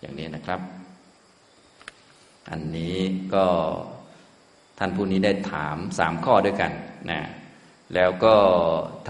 [0.00, 0.60] อย่างนี้นะครับ
[2.50, 2.98] อันนี้
[3.34, 3.46] ก็
[4.78, 6.72] ท่านผู้นี้ได้ถามสามข้อด้วยกัน
[7.10, 7.20] นะ
[7.94, 8.34] แล้วก็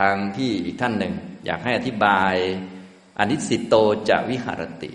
[0.00, 1.14] ทางที่อีกท่านหนึ่ง
[1.46, 2.34] อยากให้อธิบาย
[3.18, 3.74] อนิสิตโต
[4.08, 4.90] จะวิหารติ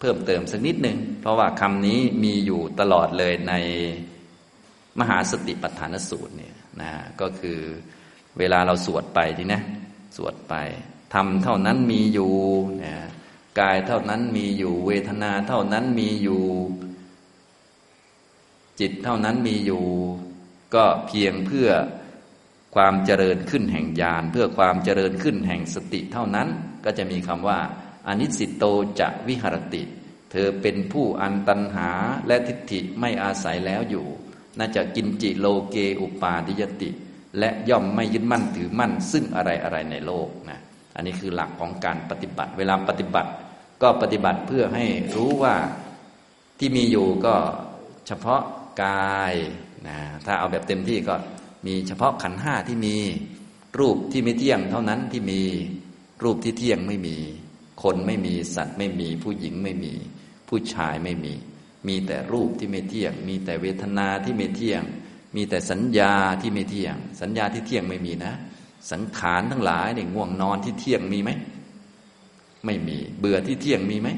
[0.00, 3.54] เพิ่มเติมสักนิดหนึ่งเพราะว่าคำนี้มีอยู่ตลอดเลยใน
[5.00, 6.90] มหาสติปัฏฐานสูตรเนี่ยนะ
[7.20, 7.58] ก็คือ
[8.38, 9.62] เวลาเราสวดไปทีนะ
[10.16, 10.54] สวดไป
[11.14, 12.34] ทำเท่านั้นมีอยู่
[12.84, 12.94] นะ
[13.60, 16.42] กายเท่านั้นมีอยู่ เวทนาเท่านั้นมีอยู่
[18.80, 19.84] จิตเท่านั้นมีอยู่
[20.74, 21.68] ก็เพียงเพื่อ
[22.74, 26.48] ความเจริญขึ้นแห่งญาณเพื่อความเจริญขึ้นแห่งสติเท่านั้น
[26.84, 27.60] ก็จะมีคำว่า
[28.10, 28.64] อนิสิตโต
[29.00, 29.82] จะวิหรติ
[30.30, 31.90] เธอเป็นผู้อันตันหา
[32.26, 34.06] และทิฏฐิไม่อาศัยแล้วอยู่
[34.58, 36.90] น่าจะกินจิโลเกอุปาทิยติ
[37.38, 40.60] และย่อมไม่ยึดมั่นถือมั่น ซึ่งอะไรอะไรในโลกนะ
[40.94, 43.30] อันนี้คือหลักของการปฏิบัติ เวลาปฏิบัติ
[43.82, 44.84] ก็ปฏิบัติเพื่อให้
[45.16, 45.54] รู้ว่า
[46.58, 47.34] ที่มีอยู่ก็
[48.06, 48.42] เฉพาะ
[48.82, 49.34] กาย
[49.88, 51.14] นะถ้าเอาแบบเต็มที่ก็
[51.66, 52.96] มีเฉพาะขันห้าที่มี
[53.78, 55.40] รูปที่ไม่เที่ยงเท่านั้นที่มี
[56.22, 57.16] รูปที่เที่ยงไม่มี
[57.82, 59.94] คนไม่มีสัตว์ไม่มีผู้หญิงไม่มี
[60.48, 61.34] ผู้ชายไม่มี
[61.88, 64.82] มีแต่รูปที่ไม่เที่ยง มีแต่เวทนาที่ไม่เที่ยง
[65.36, 68.32] มีแต่สัญญาที่ไม่เที่ยง สัญญาที่เที่ยงไม่มีนะ
[68.92, 71.30] สังขารทั้งหลายเนี่ยง่วงนอนที่เที่ยงมีไหม
[72.66, 74.08] ไม่มี เบื่อที่เที่ยงมีไหม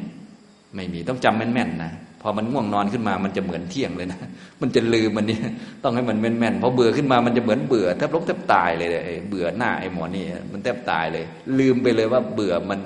[0.77, 1.93] ไม่มีต้องจำแม่นๆนะ
[2.23, 4.21] พอมันง่วงนอนขึ้นมามันจะเหมือนเที่ยงเลยนะ
[4.61, 5.39] มันจะลืมมันนี่
[5.83, 11.25] ต้องให้มันแม่นๆพอเบื่อขึ้นมามันจะเหมือนเบื่อแทบล้มแทบตายเลยไอ้เบื่อหน้าไอ้หมอนี่มันแทบตายเลย
[11.59, 12.81] ลืมไปเลยว่าเบื่อมัน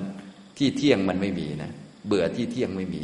[0.59, 1.73] ที่เที่ยงมันไม่มีนะ
[2.07, 3.03] เบื่อที่เที่ยงไม่มี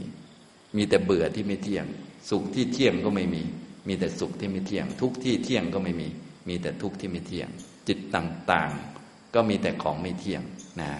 [0.77, 1.85] มีแต่เบื่อที่ไม่เที่ยง
[2.31, 3.43] สุขที่เที่ยงก็ไม่มี
[3.89, 6.09] มีแต่สุขที่ไม่เที่ยง ทุกที่เที่ยงก็ไม่มี
[6.49, 7.49] มีแต่ทุกที่ไม่เที่ยง
[7.89, 10.43] จิตต่างๆ ก็มีแต่ของไม่เที่ยง
[10.81, 10.91] นะ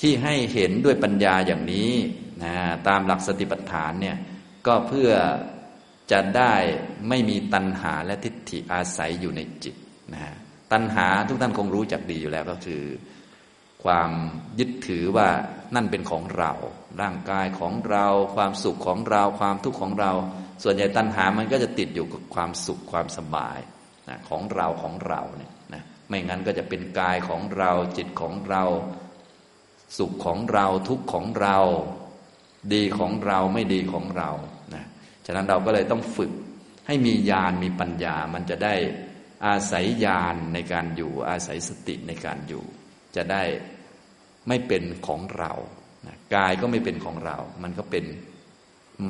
[0.00, 1.92] ที่ให้เห็นด้วยปัญญาอย่างนี้
[2.44, 2.54] นะ
[2.88, 4.16] ตามหลักสติปัฏฐานเนี่ย
[4.66, 5.10] ก็เพื่อ
[6.12, 6.54] จะได้
[7.08, 9.74] ไม่มีตัณหาและทิฏฐิอาศัยอยู่ในจิต
[10.14, 10.22] นะ
[10.72, 12.82] ตัณหาทุกท่านคงรู้จักดีอยู่แล้วก็คือ
[13.84, 14.10] ความ
[14.58, 15.28] ยึดถือว่า
[15.74, 16.52] นั่นเป็นของเรา
[17.00, 18.06] ร่างกายของเรา
[18.36, 20.12] ความสุขของเรา ความทุกข์ของเรา
[20.62, 23.58] ส่วนใหญ่ตัณหามันก็จะติดอยู่กับความสุขความสบาย
[24.08, 28.64] นะของเราของเราเนี่ยนะไม่งั้นก็จะเป็นกายของเราจิตของเรา
[29.98, 31.58] สุขของเราทุกข์ของเรา
[32.74, 34.30] ดีของเราไม่ดีของเรา
[34.74, 34.84] นะ
[35.26, 36.32] ฉะนั้นเราก็เลยต้องฝึก
[36.86, 38.74] ให้มีญาณมีปัญญามันจะได้
[39.46, 42.64] อาศัยญาณในการอยู่อาศัยสติในการอยู่
[43.18, 43.42] จะได้
[44.48, 45.52] ไม่เป็นของเรา
[46.06, 48.04] นะกายก็ไม่เป็นของเรา มันก็เป็น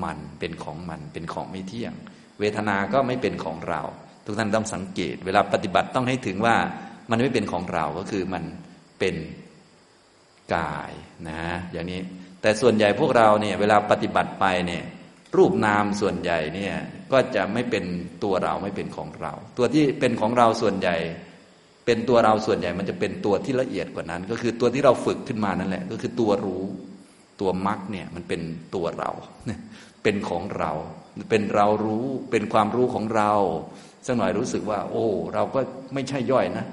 [0.05, 1.95] มันเป็นของมันเป็นของไม่เที่ยง
[2.41, 3.83] เวทนา ก็ไม่เป็นของเรา
[4.25, 6.57] ทุกท่านต้องสังเกต เวลาปฏิบัติต้องให้ถึงว่า
[7.11, 8.45] มันไม่เป็นของเราก็คือมัน
[8.99, 9.17] เป็น
[10.55, 10.93] กาย
[11.29, 11.43] นะ
[11.73, 12.01] อย่างนี้
[12.41, 14.85] แต่ส่วนใหญ่พวกเราเนี่ยเวลาปฏิบัติไปเนี่ย
[15.37, 16.75] รูปนามส่วนใหญ่เนี่ย
[17.13, 17.85] ก็จะไม่เป็น
[18.25, 20.97] ตัวเราไม่เป็นของเรา ตัวที่เป็นของเราส่วนใหญ่
[21.89, 26.63] เป็นตัวเราส่วนใหญ่มันจะเป็นตัวที่ละเอียดกว่านั้น ก็คือตัวที่เราฝึกขึ้นมานั่นแหละ ก็คือตัวรู้
[27.41, 28.41] ตัวมรรคเนี่ยมันเป็น
[28.75, 29.11] ตัวเรา
[30.03, 30.73] เป็นของเรา
[31.31, 33.33] เป็นเรารู้เป็นความรู้ของเรา
[34.07, 35.61] สักหน่อยรู้สึกว่า โอ้ เราก็
[35.95, 36.67] ไม่ใช่ย่อยนะ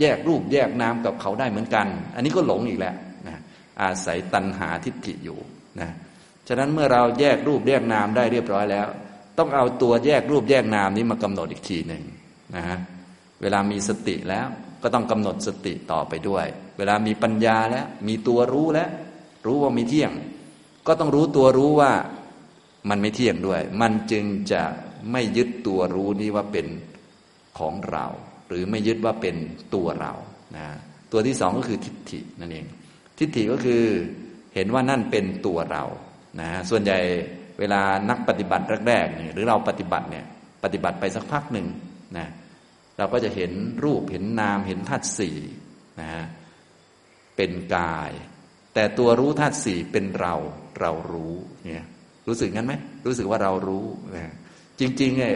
[0.00, 2.94] แยกรูปแยกนามกับเขาได้เหมือนกัน อันนี้ก็หลงอีกแล้ว
[3.82, 5.38] อาศัยตัณหาทิฏฐิอยู่
[5.80, 5.90] นะ
[6.48, 8.86] ฉะนั้นเมื่อเราแยกรูปแยกนามได้เรียบร้อยแล้ว
[9.38, 12.02] ต้องเอาตัวแยกรูปแยกนามนี้มากำหนดอีกทีหนึ่ง
[12.56, 12.78] นะฮะ
[13.42, 14.46] เวลามีสติแล้ว
[14.82, 16.46] ก็ต้องกำหนดสติต่อไปด้วย
[16.78, 18.90] เวลามีปัญญาแล้ว มีตัวรู้แล้ว
[19.46, 20.12] รู้ว่ามีเที่ยง
[20.86, 21.92] ก็ต้องรู้ตัวรู้ว่า
[22.88, 24.62] มันไม่เที่ยงด้วย มันจึงจะ
[25.12, 26.66] ไม่ยึดตัวรู้นี้ว่าเป็น
[27.58, 28.06] ของเรา
[28.48, 29.36] หรือไม่ยึดว่าเป็น
[29.74, 30.12] ตัวเรา
[30.56, 30.66] นะ
[31.12, 32.66] ตัวที่สองก็คือทิฏฐินั่นเอง
[33.18, 33.82] ทิฏฐิก็คือ
[34.54, 35.84] เห็นว่านั่นเป็นตัวเรา
[36.40, 36.98] นะส่วนใหญ่
[37.58, 37.80] เวลา
[38.10, 40.24] นักปฏิบัติแรกๆหรือเราปฏิบัติเนี่ย
[40.64, 41.66] ปฏิบัติไปสักพักหนึ่ง
[42.16, 42.26] นะ
[42.98, 43.52] เราก็จะเห็น
[43.84, 45.36] รูปเห็นนามเห็นธาตุสี่
[46.00, 46.24] นะฮะ
[47.36, 48.12] เป็นกาย
[48.74, 50.34] แต่ตัวรู้ธาตุสี่เป็นเรา
[50.80, 51.34] เรารู้
[51.64, 51.86] เนี่ย
[52.28, 52.74] รู้สึกงั้นไหม
[53.06, 54.34] รู้สึกว่าเรารู้นะ
[54.80, 55.34] จริงๆเนี่ย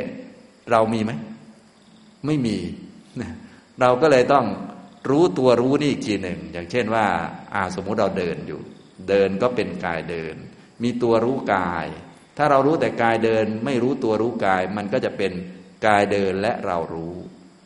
[0.70, 1.12] เรามีไหม
[2.26, 2.58] ไม่มี
[3.20, 3.30] นะ
[3.80, 4.46] เราก็เลยต้อง
[5.10, 7.06] รู้ตัวรู้นี่อีกทีหนึ่ง อย่างเช่นว่า
[7.54, 8.60] อาสมมุติเราเดินอยู่
[9.08, 10.34] เดินก็เป็นกายเดิน
[10.82, 11.86] มีตัวรู้กาย
[12.36, 15.32] ถ้าเรารู้แต่กายเดิน ไม่รู้ตัวรู้กาย มันก็จะเป็น
[15.86, 17.16] กายเดินและเรารู้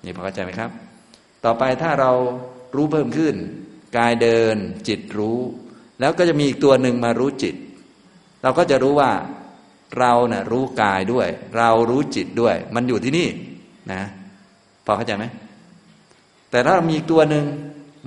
[0.07, 0.71] นี่พอเข้าใจไหมครับ
[1.45, 2.13] ต่อไปถ้าเรา
[2.77, 3.35] รู้เพิ่มขึ้น
[3.97, 4.57] กายเดิน
[4.89, 5.39] จิตรู้
[6.01, 7.55] แล้วก็จะมีอีกตัวหนึ่งมารู้จิต
[8.43, 9.11] เราก็จะรู้ว่า
[9.99, 13.29] เราเนะ่ยรู้กายด้วย เรารู้จิตด้วย มันอยู่ที่นี่
[13.93, 14.03] นะ
[14.85, 15.25] พอเข้าใจไหม
[16.51, 17.45] แต่ถ้ามีตัวหนึ่ง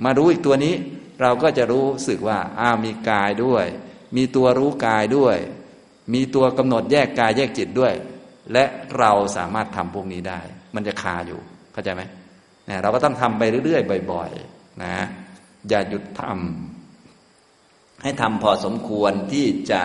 [0.04, 0.74] มารู้อีกตัวนี้
[1.20, 3.66] เราก็จะรู้สึกว่าอ้ามีกายด้วย
[4.16, 5.36] มีตัวรู้กายด้วย
[6.14, 7.92] มีตัวกำหนดแยกกายแยกจิตด้วย
[8.52, 8.64] และ
[8.98, 10.40] เราสามารถทำพวกนี้ได้
[10.74, 11.40] มันจะคาอยู่
[11.80, 12.04] เข้าใจไหม
[12.68, 14.96] นะเราก็ต้องทำไปเรื่อยๆบ่อย ๆ นะ
[15.68, 19.82] อย่าหยุดทำให้ทำพอสมควรที่จะ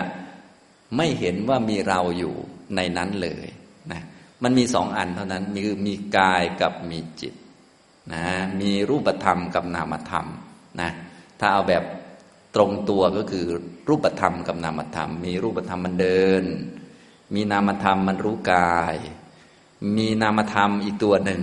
[0.96, 2.34] ไม่เห็นว่ามีเราอยู่
[2.76, 3.46] ในนั้นเลย
[3.92, 4.02] นะ
[4.42, 7.34] มันมีสองอันเท่านั้นมีมีกายกับมีจิต
[8.14, 8.26] นะ
[8.60, 10.26] มีรูปธรรมกับนามธรรม
[10.80, 10.90] นะ
[11.40, 11.84] ถ้าเอาแบบ
[12.54, 13.46] ตรงตัวก็คือ
[13.88, 16.44] รูปธรรมกับนามธรรม มีรูปธรรมมันเดิน
[17.34, 18.96] มีนามธรรมมันรู้กาย
[19.96, 21.42] มีนามธรรมอีกตัวหนึ่ง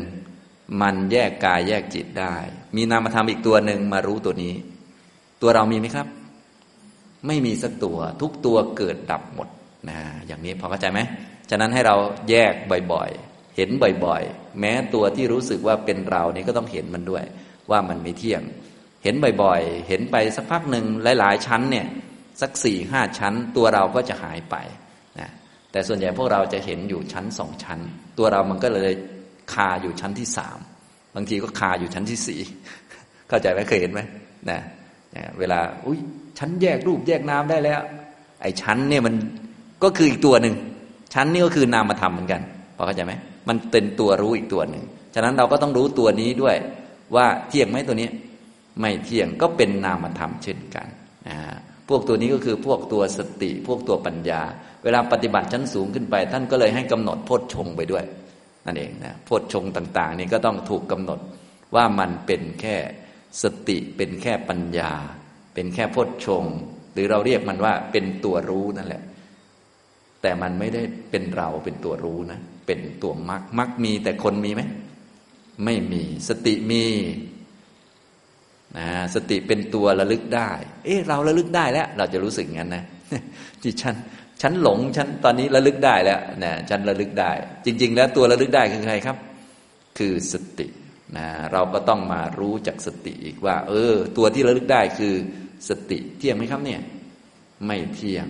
[0.82, 2.36] มันแยกกายแยกจิตได้
[2.76, 4.54] มีนามธรรมอีกตัวหนึ่งมารู้ตัวนี้
[5.42, 6.08] ตัวเรามีไหมครับ
[7.28, 9.48] ไม่มีสักตัว ทุกตัวเกิดดับหมด
[9.90, 11.00] นะอย่างนี้พอเข้าใจไหม
[11.50, 11.96] ฉะนั้นให้เรา
[12.30, 12.54] แยก
[12.92, 13.70] บ่อยๆ เห็น
[14.06, 17.24] บ่อยๆ แม้ตัวที่รู้สึกว่าเป็นเรานี่ก็ต้องเห็นมันด้วย
[17.72, 18.42] ว่ามันไม่เที่ยง
[19.04, 20.86] เห็นบ่อยๆ เห็นไปสักพักหนึ่ง
[21.20, 21.88] หลายๆ ชั้นเนี่ย
[22.42, 24.56] สักสี่ห้าชั้น ตัวเราก็จะหายไป
[25.20, 25.30] นะ
[25.72, 27.80] แต่ส่วนใหญ่พวกเราจะเห็นอยู่ชั้นสองชั้น
[28.18, 28.92] ตัวเรามันก็เลย
[29.54, 30.58] คาอยู่ชั้นที่สาม
[31.16, 32.40] บางทีก็คาอยู่ชั้นที่สี่
[33.30, 34.02] เข้าใจไหมเคยเห็นไหม
[34.50, 34.60] นะ
[35.40, 36.00] เวลา อุ้ย
[36.40, 37.82] ชั้นแยกรูปแยกนามได้แล้ว
[38.42, 39.16] ไอ้ชั้นเนี่ยมัน
[39.84, 40.56] ก็คืออีกตัวหนึ่ง
[41.14, 42.42] ชั้นนี่ก็คือนามธรรมเหมือนกัน
[42.78, 43.14] พอเข้าใจไหม
[43.48, 44.84] มันเป็นตัวรู้อีกตัวหนึ่ง
[45.16, 46.56] ฉะนั้นเราก็ต้องรู้ตัวนี้ด้วย
[47.16, 48.10] ว่าเที่ยงไหมตัวนี้
[48.80, 50.88] ไม่เที่ยงก็เป็นนามธรรมเช่นกัน
[51.28, 51.38] นะ
[51.90, 54.42] พวกตัวนี้ก็คือพวกตัวสติ พวกตัวปัญญา
[54.84, 58.04] เวลาปฏิบัติชั้นสูงขึ้นไป ท่านก็เลยให้กำหนดโพชฌงไปด้วย
[58.66, 61.20] นั่นเองนะโพชฌงต่าง ๆ นี่ก็ต้องถูกกำหนด
[61.76, 62.76] ว่ามันเป็นแค่
[63.42, 64.92] สติเป็นแค่ปัญญา
[65.54, 66.46] เป็นแค่โพชฌง
[66.94, 69.04] หรือเราเรียกมันว่าเป็นตัวรู้นั่นแหละ
[70.22, 74.62] แต่มันไม่ได้เป็นเราเป็นตัวรู้นะ เป็นตัวมรคมรรคมีแต่คนมีไหม
[75.66, 76.86] ไม่มีสติมี
[78.78, 80.52] นะสติเป็นตัวระลึกได้
[80.86, 82.84] เอ๊ะเราระลึกได้แล้ว เราจะรู้สึกงั้นนะ
[83.62, 83.96] ที่ฉัน
[84.44, 87.32] ฉันหลงฉันตอนนี้ระลึกได้แล้วนะฉันระลึกได้
[87.66, 89.18] จริง ๆ แล้วตัวระลึกได้คือใครครับ
[89.98, 90.68] คือสติ
[91.18, 95.14] นะเราก็ต้องมารู้จักสติอีกว่า เออ ตัวที่ระลึกได้คือ
[95.70, 96.82] สติเที่ยงไหมครับเนี่ย
[97.66, 98.28] ไม่เที่ยง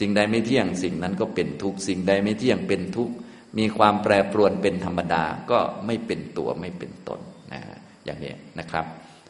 [0.00, 3.10] สิ่งใดไม่เที่ยง สิ่งนั้นก็เป็นทุกสิ่งใดไม่เที่ยงเป็นทุก
[3.58, 7.20] มีความแปรปรวนเป็นธรรมดาก็ไม่เป็นตัวไม่เป็นตน
[7.52, 7.60] นะ
[8.04, 8.84] อย่างนี้นะครับ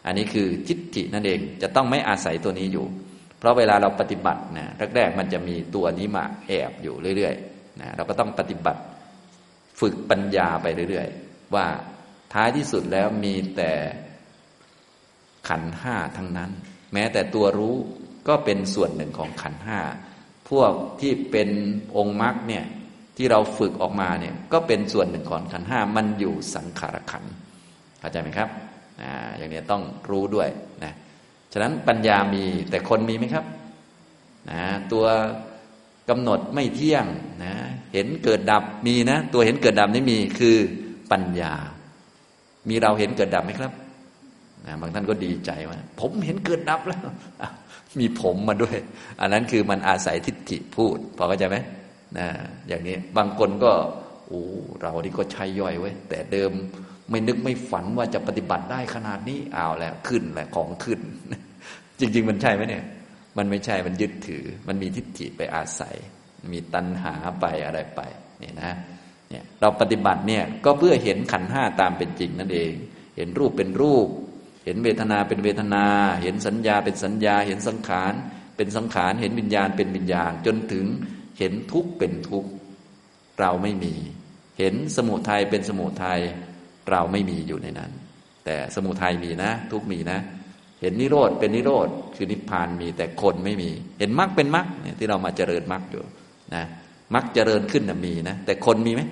[0.07, 2.87] อันนี้คือทิฏฐินั่นเองจะต้องไม่อาศัยตัวนี้อยู่
[3.45, 8.83] ราะเวลาเราปฏิบัตินะแรกๆมันจะมีตัวนี้มาแอบอยู่เรื่อยๆนะเราก็ต้องปฏิบัติ
[9.81, 11.67] ฝึกปัญญาไปเรื่อยๆ ว่า
[12.33, 13.73] ท้ายที่สุดแล้วมีแต่
[15.49, 16.51] ขันห้าทั้งนั้น
[16.93, 17.77] แม้แต่ตัวรู้
[18.29, 19.81] ก็เป็นส่วนหนึ่งของขันห้า
[20.51, 21.49] พวกที่เป็น
[21.97, 22.65] องค์มรรคเนี่ย
[23.17, 27.25] ที่เราฝึกออกมาเนี่ยก็เป็นส่วนหนึ่งของขันห้ามันอยู่สังขารขัน
[28.01, 28.49] เข้าใจไหมครับ
[29.03, 29.05] อ
[29.39, 30.49] อย่างนี้ต้องรู้ด้วย
[30.85, 30.95] นะ
[31.57, 33.45] ฉะนั้นปัญญามีแต่คนมีไหมครับ
[34.51, 35.05] นะตัว
[36.11, 37.05] กำหนดไม่เที่ยง
[37.45, 37.55] นะ
[37.93, 40.57] เห็นเกิดดับมีนะ ตัวเห็นเกิดดับนี่มีคือ
[41.11, 41.53] ปัญญา
[42.69, 43.73] มีเราเห็นเกิดดับไหมครับ
[44.67, 47.01] นะบางท่านก็ดีใจว่า ผมเห็นเกิดดับแล้ว
[47.99, 48.77] มีผมมาด้วย
[49.21, 51.57] อันนั้นคือมันอาศัยทิฏฐิพูด พอเข้าใจไหม
[52.19, 52.27] นะ
[52.69, 53.73] อย่างนี้บางคนก็
[54.27, 54.43] โอ้
[54.81, 56.53] เรานี่ก็ใช้ย่อยไว้แต่เดิม
[57.11, 61.01] ไม่นึกไม่ฝันว่าจะปฏิบัติได้ขนาดนี้เอาแล้วขึ้นแหละของขึ้น
[61.99, 62.85] จริง ๆ มันใช่ไหมเนี่ย
[63.37, 65.97] มันไม่ใช่มันยึดถือ มันมีทิฏฐิไปอาศัย
[66.53, 68.01] มีตัณหาไปอะไรไป
[68.43, 68.73] นี่นะ
[69.31, 72.73] เนี่ยเราปฏิบัติเนี่ยก็เพื่อเห็นขันห้าตามเป็นจริงนั่นเอง
[73.17, 74.09] เห็นรูปเป็นรูป
[74.65, 75.85] เห็นเวทนาเป็นเวทนา
[76.23, 78.13] เห็นสัญญาเป็นสัญญา เห็นสังขาร
[78.57, 80.87] เป็นสังขาร เห็นวิญญาณเป็นวิญญาณ จนถึง
[81.39, 82.51] เห็นทุกข์เป็นทุกข์
[83.41, 83.95] เราไม่มี
[84.59, 86.21] เห็นสมุทัยเป็นสมุทัย
[86.91, 87.91] เราไม่มีอยู่ในนั้น
[88.45, 90.19] แต่สมุทัยมีนะ ทุกมีนะ
[90.81, 96.03] เห็นนิโรธเป็นนิโรธคือนิพพานมีแต่คนไม่มี เห็นมรรคเป็นมรรคเนี่ยที่เรามาเจริญมรรคอยู่
[96.55, 96.65] นะ
[97.15, 99.03] มรรคเจริญขึ้นนะมีนะ แต่คนมีไหม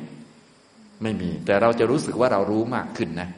[1.02, 3.28] ไม่มี แต่เราจะรู้สึกว่าเรารู้มากขึ้นนะ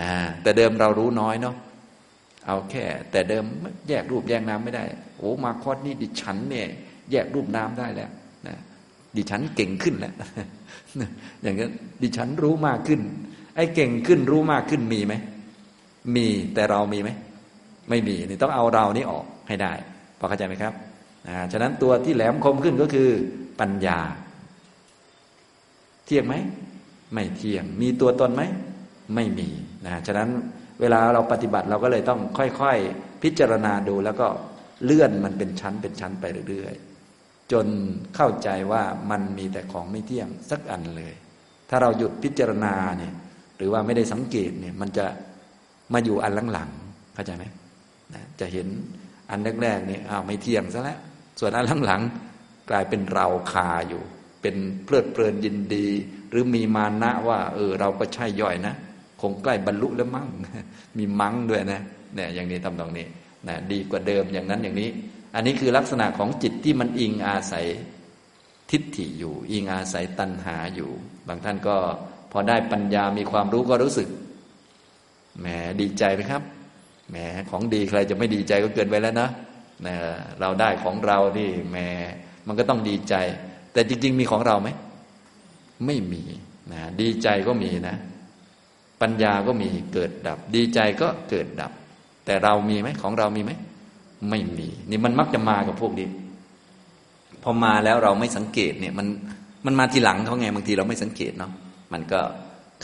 [0.00, 0.10] นะ
[0.42, 1.56] แต่เดิมเรารู้น้อยเนาะ
[2.46, 3.44] เอาแค่ แต่เดิม
[3.88, 4.84] แยกรูปแยกนามไม่ได้
[5.18, 6.66] โอ้มาคอดนี่ดิฉันเนี่ย
[7.10, 8.10] แยกรูปนามได้แล้ว
[8.46, 8.56] นะ
[9.16, 10.14] ดิฉันเก่งขึ้นแล้ว
[11.42, 11.70] อย่างนี้น
[12.02, 13.00] ดิฉันรู้มากขึ้น
[13.56, 15.14] ไอ้เก่งขึ้นรู้มากขึ้นมีไหม
[16.16, 17.10] มีแต่เรามีไหม
[17.88, 19.72] ไม่มีนี่ต้องเอาเรานี้ออกให้ได้
[20.18, 20.72] พอเข้าใจไหมครับ
[21.26, 23.08] นะฉะนั้นตัวที่แหลมคมขึ้นก็คือ
[23.60, 23.98] ปัญญา
[26.04, 26.34] เที่ยงไหม
[27.12, 28.42] ไม่เที่ยง มีตัวตนไหม
[29.14, 29.48] ไม่มี
[29.86, 30.28] นะฉะนั้น
[30.80, 34.28] เวลาเราปฏิบัติเราก็เลยต้องค่อยๆ พิจารณาดูแล้วก็
[34.84, 37.66] เลื่อนมันเป็นชั้นเป็นชั้นไปเรื่อยๆ จน
[38.16, 41.14] เข้าใจว่ามันมีแต่ของไม่เที่ยงสักอันเลย
[41.70, 43.14] ถ้าเราหยุดพิจารณาเนี่ย
[43.56, 45.06] หรือว่าไม่ได้สังเกตเนี่ย มันจะ
[45.92, 47.44] มาอยู่อันหลังๆเข้าใจไหม
[48.14, 48.66] นะจะเห็น
[49.30, 50.98] อันแรกๆเนี่ยอ้าวไม่เที่ยงซะแล้ว
[51.40, 54.02] ส่วนอันหลังๆกลายเป็นเราคาอยู่
[54.42, 55.86] เป็นเพลิดเพลินยินดี
[56.30, 58.74] หรือมีมานะว่า เออ เราก็ใช่ย่อยนะ
[59.20, 60.28] คงใกล้บรรลุแล้วมั้ง
[60.98, 61.80] มีมั้งด้วยนะ
[62.14, 63.06] เนี่ยอย่างนี้ทำตรงนี้
[63.48, 64.88] นะดีกว่าเดิมอย่างนั้นอย่างนี้
[65.34, 67.66] อันนี้คือลักษณะของจิตที่มันอิงอาศัย
[68.70, 70.90] ทิฏฐิอยู่ อิงอาศัยตัณหาอยู่
[71.28, 71.76] บางท่านก็
[72.36, 74.08] พอได้ปัญญามีความรู้ก็รู้สึก
[75.40, 75.46] แหม
[75.80, 76.42] ดีใจไหมครับ
[77.10, 77.16] แหม
[77.50, 79.28] ของดีใครจะไม่ดีใจก็เกินไปแล้วนะ
[79.86, 79.94] นะ
[80.40, 81.78] เราได้ของเรานี่แหม
[82.46, 83.14] มันก็ต้องดีใจ
[83.72, 84.68] แต่จริง ๆ มีของเราไหม
[85.86, 86.22] ไม่มี
[86.72, 87.96] นะดีใจก็มีนะ
[89.02, 91.72] ปัญญาก็มีเกิดดับ ดีใจก็เกิดดับ
[92.26, 93.52] แต่เรามีไหมของเรามีไหม
[94.30, 96.08] ไม่มี นี่มันมักจะมากับพวกนี้
[97.42, 99.06] พพอมาแล้วเราไม่สังเกตเนี่ย มัน
[99.66, 101.52] มันมาทีหลังเขาไงบางทีเราไม่สังเกตเนาะ
[101.94, 102.20] มันก็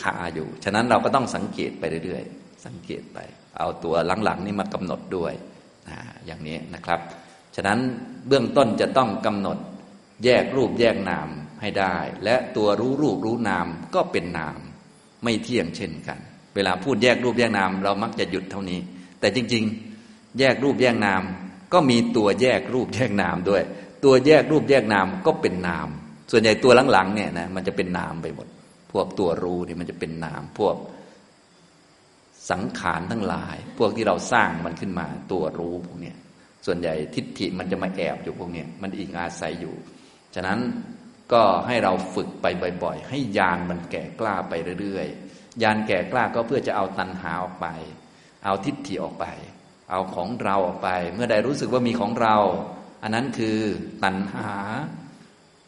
[0.02, 3.18] คาอยู่ ฉะนั้นเราก็ต้องสังเกตไปเรื่อยๆ สังเกตไป
[3.58, 3.94] เอาตัว
[4.24, 5.32] หลังๆนี่มากำหนดด้วย
[5.88, 7.00] นะอย่างนี้นะครับ
[7.56, 7.78] ฉะนั้น
[8.28, 9.58] เบื้องต้นจะต้องกำหนด
[10.24, 11.28] แยกรูปแยกนาม
[11.60, 14.56] ให้ได้ และตัวรู้รูปรู้นามก็เป็นนาม
[15.24, 16.18] ไม่เที่ยงเช่นกัน
[16.54, 18.80] เวลาพูดแยกรูปแยกนาม เรามักจะหยุดเท่านี้
[19.20, 21.22] แต่จริงๆ แยกรูปแยกนาม
[21.72, 23.62] ก็มีตัวแยกรูปแยกนามด้วย
[24.04, 25.88] ตัวแยกรูปแยกนามก็เป็นนาม
[26.30, 28.46] ส่วนใหญ่ตัวหลังๆเนี่ยนะมันจะเป็นนามไปหมด
[28.92, 30.76] พวกตัวรู้นี่มันจะเป็นนาม พวก
[32.50, 36.16] สังขารทั้งหลาย พวกที่เราสร้างมันขึ้นมาตัวรู้พวกเนี้ย
[36.66, 39.74] ส่วนใหญ่ทิฏฐิมันจะมาแอบอยู่พวกเนี้ยมันอิงอาศัยอยู่
[40.34, 40.58] ฉะนั้น
[41.32, 42.46] ก็ให้เราฝึกไป
[42.82, 47.66] บ่อย ๆ ให้ยานมันแก่กล้าไปเรื่อยๆยานแก่กล้าก็เพื่อจะเอาตัณหาออกไป
[48.44, 49.26] เอาทิฏฐิออกไป
[49.90, 52.36] เอาของเราออกไป เมื่อใดรู้สึกว่ามีของเรา
[53.02, 53.58] อันนั้นคือ
[54.04, 54.50] ตัณหา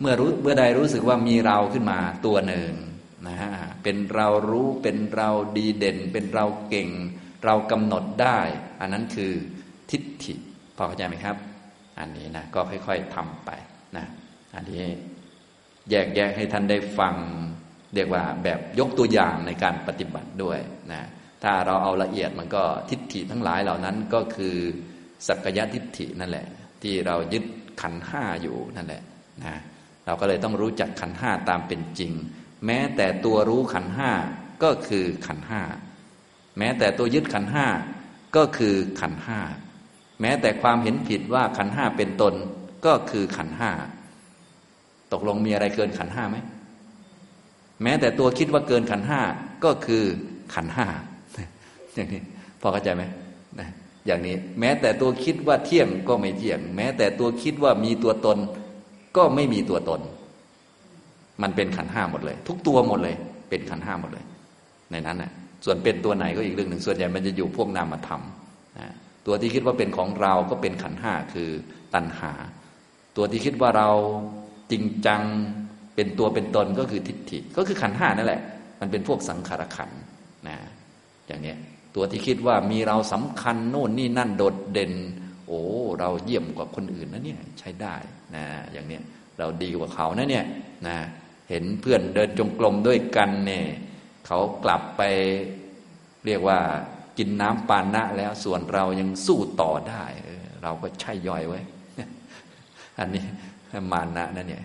[0.00, 2.72] เมื่อรู้เมื่อใดรู้สึกว่ามีเราขึ้นมาตัวหนึ่ง
[3.26, 3.50] นะฮะ
[3.82, 6.88] เป็นเรารู้เป็นเราดีเด่น เป็นเราเก่ง
[7.44, 8.38] เรากำหนดได้
[8.80, 9.32] อันนั้นคือ
[9.90, 10.34] ทิฏฐิ
[10.76, 11.36] พอเข้าใจไหมครับ
[11.98, 13.50] อันนี้นะก็ค่อยๆทำไป
[13.96, 14.06] นะ
[14.54, 14.82] อันนี้
[15.90, 17.14] แยกแยกให้ท่านได้ฟัง
[17.94, 20.58] เรียกว่าแบบยกตัวอย่างในการปฏิบัติด้วย
[20.92, 21.02] นะ
[21.42, 24.56] ถ้าเราเอาละเอียดมันก็ทิฏฐิทั้งหลายเหล่านั้นก็คือ
[25.26, 26.46] สักกายทิฏฐินั่นแหละ
[26.82, 27.44] ที่เรายึด
[27.80, 29.02] ขันห้าอยู่นั่นแหละ
[29.44, 29.56] นะ
[30.06, 32.12] เราก็เลยต้องรู้จักขันห้าตามเป็นจริง
[32.66, 34.10] แม้แต่ตัวรู้ขันห้า
[34.62, 35.62] ก็คือขันห้า
[36.58, 37.66] แม้แต่ตัวยึดขันห้า
[38.36, 39.40] ก็คือขันห้า
[40.20, 42.34] แม้แต่ความเห็นผิดว่าขันห้าเป็นตน
[42.86, 43.70] ก็คือขันห้า
[45.12, 46.36] ตกลงมีอะไรเกินขันห้าไหม
[47.82, 49.20] แม้แต่ตัวคิดว่าเกินขันห้า
[49.64, 50.04] ก็คือ
[50.54, 50.86] ขันห้า
[51.94, 52.22] อย่างนี้
[52.60, 53.02] พอเข้าใจไหม
[54.06, 58.38] อย่างนี้ แม้แต่ตัวคิดว่าเที่ยงก็ไม่เที่ยง แม้แต่ตัวคิดว่ามีตัวตน
[59.16, 60.00] ก็ไม่มีตัวตน
[61.42, 63.14] มันเป็นขันห้าหมดเลย ทุกตัวหมดเลย
[63.48, 64.24] เป็นขันห้าหมดเลย
[64.90, 65.30] ในนั้นนะ
[65.64, 68.22] ส่วนเป็นตัวไหนก็อีกเรื่องหนึ่ง ส่วนใหญ่มันจะอยู่พวกนามธรรม
[68.78, 68.88] นะ
[69.26, 71.50] ตัวที่คิดว่าเป็นของเราก็เป็นขันห้าคือ
[71.94, 72.32] ตัณหา
[73.16, 73.90] ตัวที่คิดว่าเรา
[74.70, 75.22] จริงจัง
[75.94, 78.40] เป็นตัวเป็นตนก็คือทิฏฐิ ก็คือขันห้านั่นแหละ
[78.80, 79.90] มันเป็นพวกสังขารขัน
[80.48, 80.56] นะ
[81.26, 81.54] อย่างนี้
[81.94, 84.92] ตัวที่คิดว่ามีเราสำคัญโน่นนี่นั่นโดดเด่น
[85.46, 85.60] โอ้
[86.00, 87.94] เราเยี่ยมกว่าคนอื่นนะเนี่ยใช้ได้
[88.34, 89.02] นะอย่างเนี้ย
[89.38, 90.44] เราดีกว่าเขานะเนี่ย
[90.86, 90.96] นะ
[91.52, 93.66] เห็นเพื่อนเดินจงกรมด้วยกันเนี่ย
[94.26, 95.02] เขากลับไป
[96.26, 96.58] เรียกว่า
[97.18, 100.04] กินน้ำปานะแล้วส่วนเรายังสู้ต่อได้
[100.62, 101.60] เราก็ใช่ย่อยไว้
[102.98, 103.24] อันนี้
[103.92, 104.64] มานะนั่นเนี่ย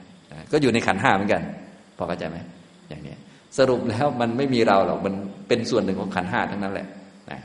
[0.52, 1.42] ก็อยู่ในขันห้าเหมือนกัน
[1.98, 2.38] พอเข้าใจไหม
[2.90, 3.16] อย่างนี้
[3.58, 5.14] สรุปแล้วมันไม่มีเราหรอกมัน
[5.48, 6.88] เป็นส่วนหนึ่งของขันห้าทั้งนั้นแหละ
[7.32, 7.40] นะ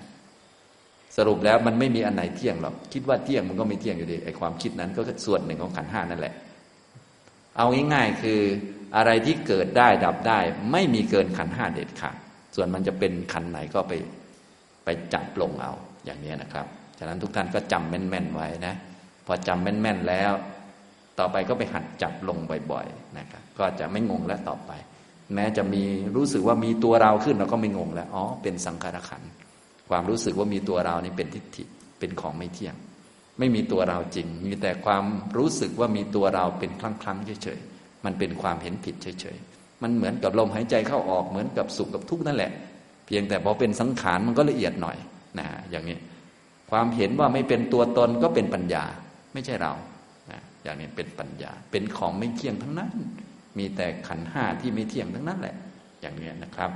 [1.17, 6.35] สรุปแล้วมันไม่มีอันไหนเที่ยงหรอกคิดว่าเที่ยงมันก็ไม่เที่ยงอยู่ดีไอความคิดนั้นก็ส่วนหนึ่งของขันห้านั่นแหละ
[7.57, 8.41] เอาง่ายๆคือ
[8.97, 10.39] อะไรที่เกิดได้ดับได้
[10.73, 12.17] ไม่มีเกินขันห้าเด็ดขาด
[12.55, 13.93] ส่วนมันจะเป็นขันไหนก็ไป
[14.85, 15.73] ไปจับลงเอา
[16.05, 16.67] อย่างนี้นะครับ
[16.99, 18.75] ฉะนั้นทุกท่านก็จำแม่นๆไว้นะ
[19.27, 20.33] พอจำแม่นๆแล้ว
[21.19, 22.39] ต่อไปก็ไปหัดจับลง
[22.71, 24.73] บ่อยๆนะครับ ก็จะไม่งงแล้วต่อไป
[25.35, 25.83] แม้จะมี
[26.17, 29.23] รู้สึกว่ามีตัวเราขึ้นเราก็ไม่งงแล้ว อ๋อ เป็นสังขารขัน
[29.89, 31.65] ความรู้สึกว่ามีตัวเรานี่เป็นทิฏฐิ
[31.99, 32.75] เป็นของไม่เที่ยง
[33.39, 35.05] ไม่มีตัวเราจริง มีแต่ความ
[35.37, 37.72] รู้สึกว่ามีตัวเราเป็นครั้งครั้งเฉยๆ
[38.05, 42.51] มันเป็นความเห็นผิดเฉยๆ มันเหมือนกับลมหายใจเข้าออกเหมือนกับสุขกับทุกข์นั่นแหละ
[43.07, 44.97] เพียงแต่พอเป็นสังขารมันก็ละเอียดหน่อย
[45.39, 45.97] นะอย่างนี้
[46.71, 48.85] ความเห็นว่าไม่เป็นตัวตนก็เป็นปัญญา
[49.33, 49.73] ไม่ใช่เรา
[50.31, 52.93] นะอย่างนี้เป็นปัญญา เป็นของไม่เที่ยงทั้งนั้น
[53.59, 55.55] มีแต่ขันห้าที่ไม่เที่ยงทั้งนั้นแหละ
[56.01, 56.71] อย่างนี้นะครับ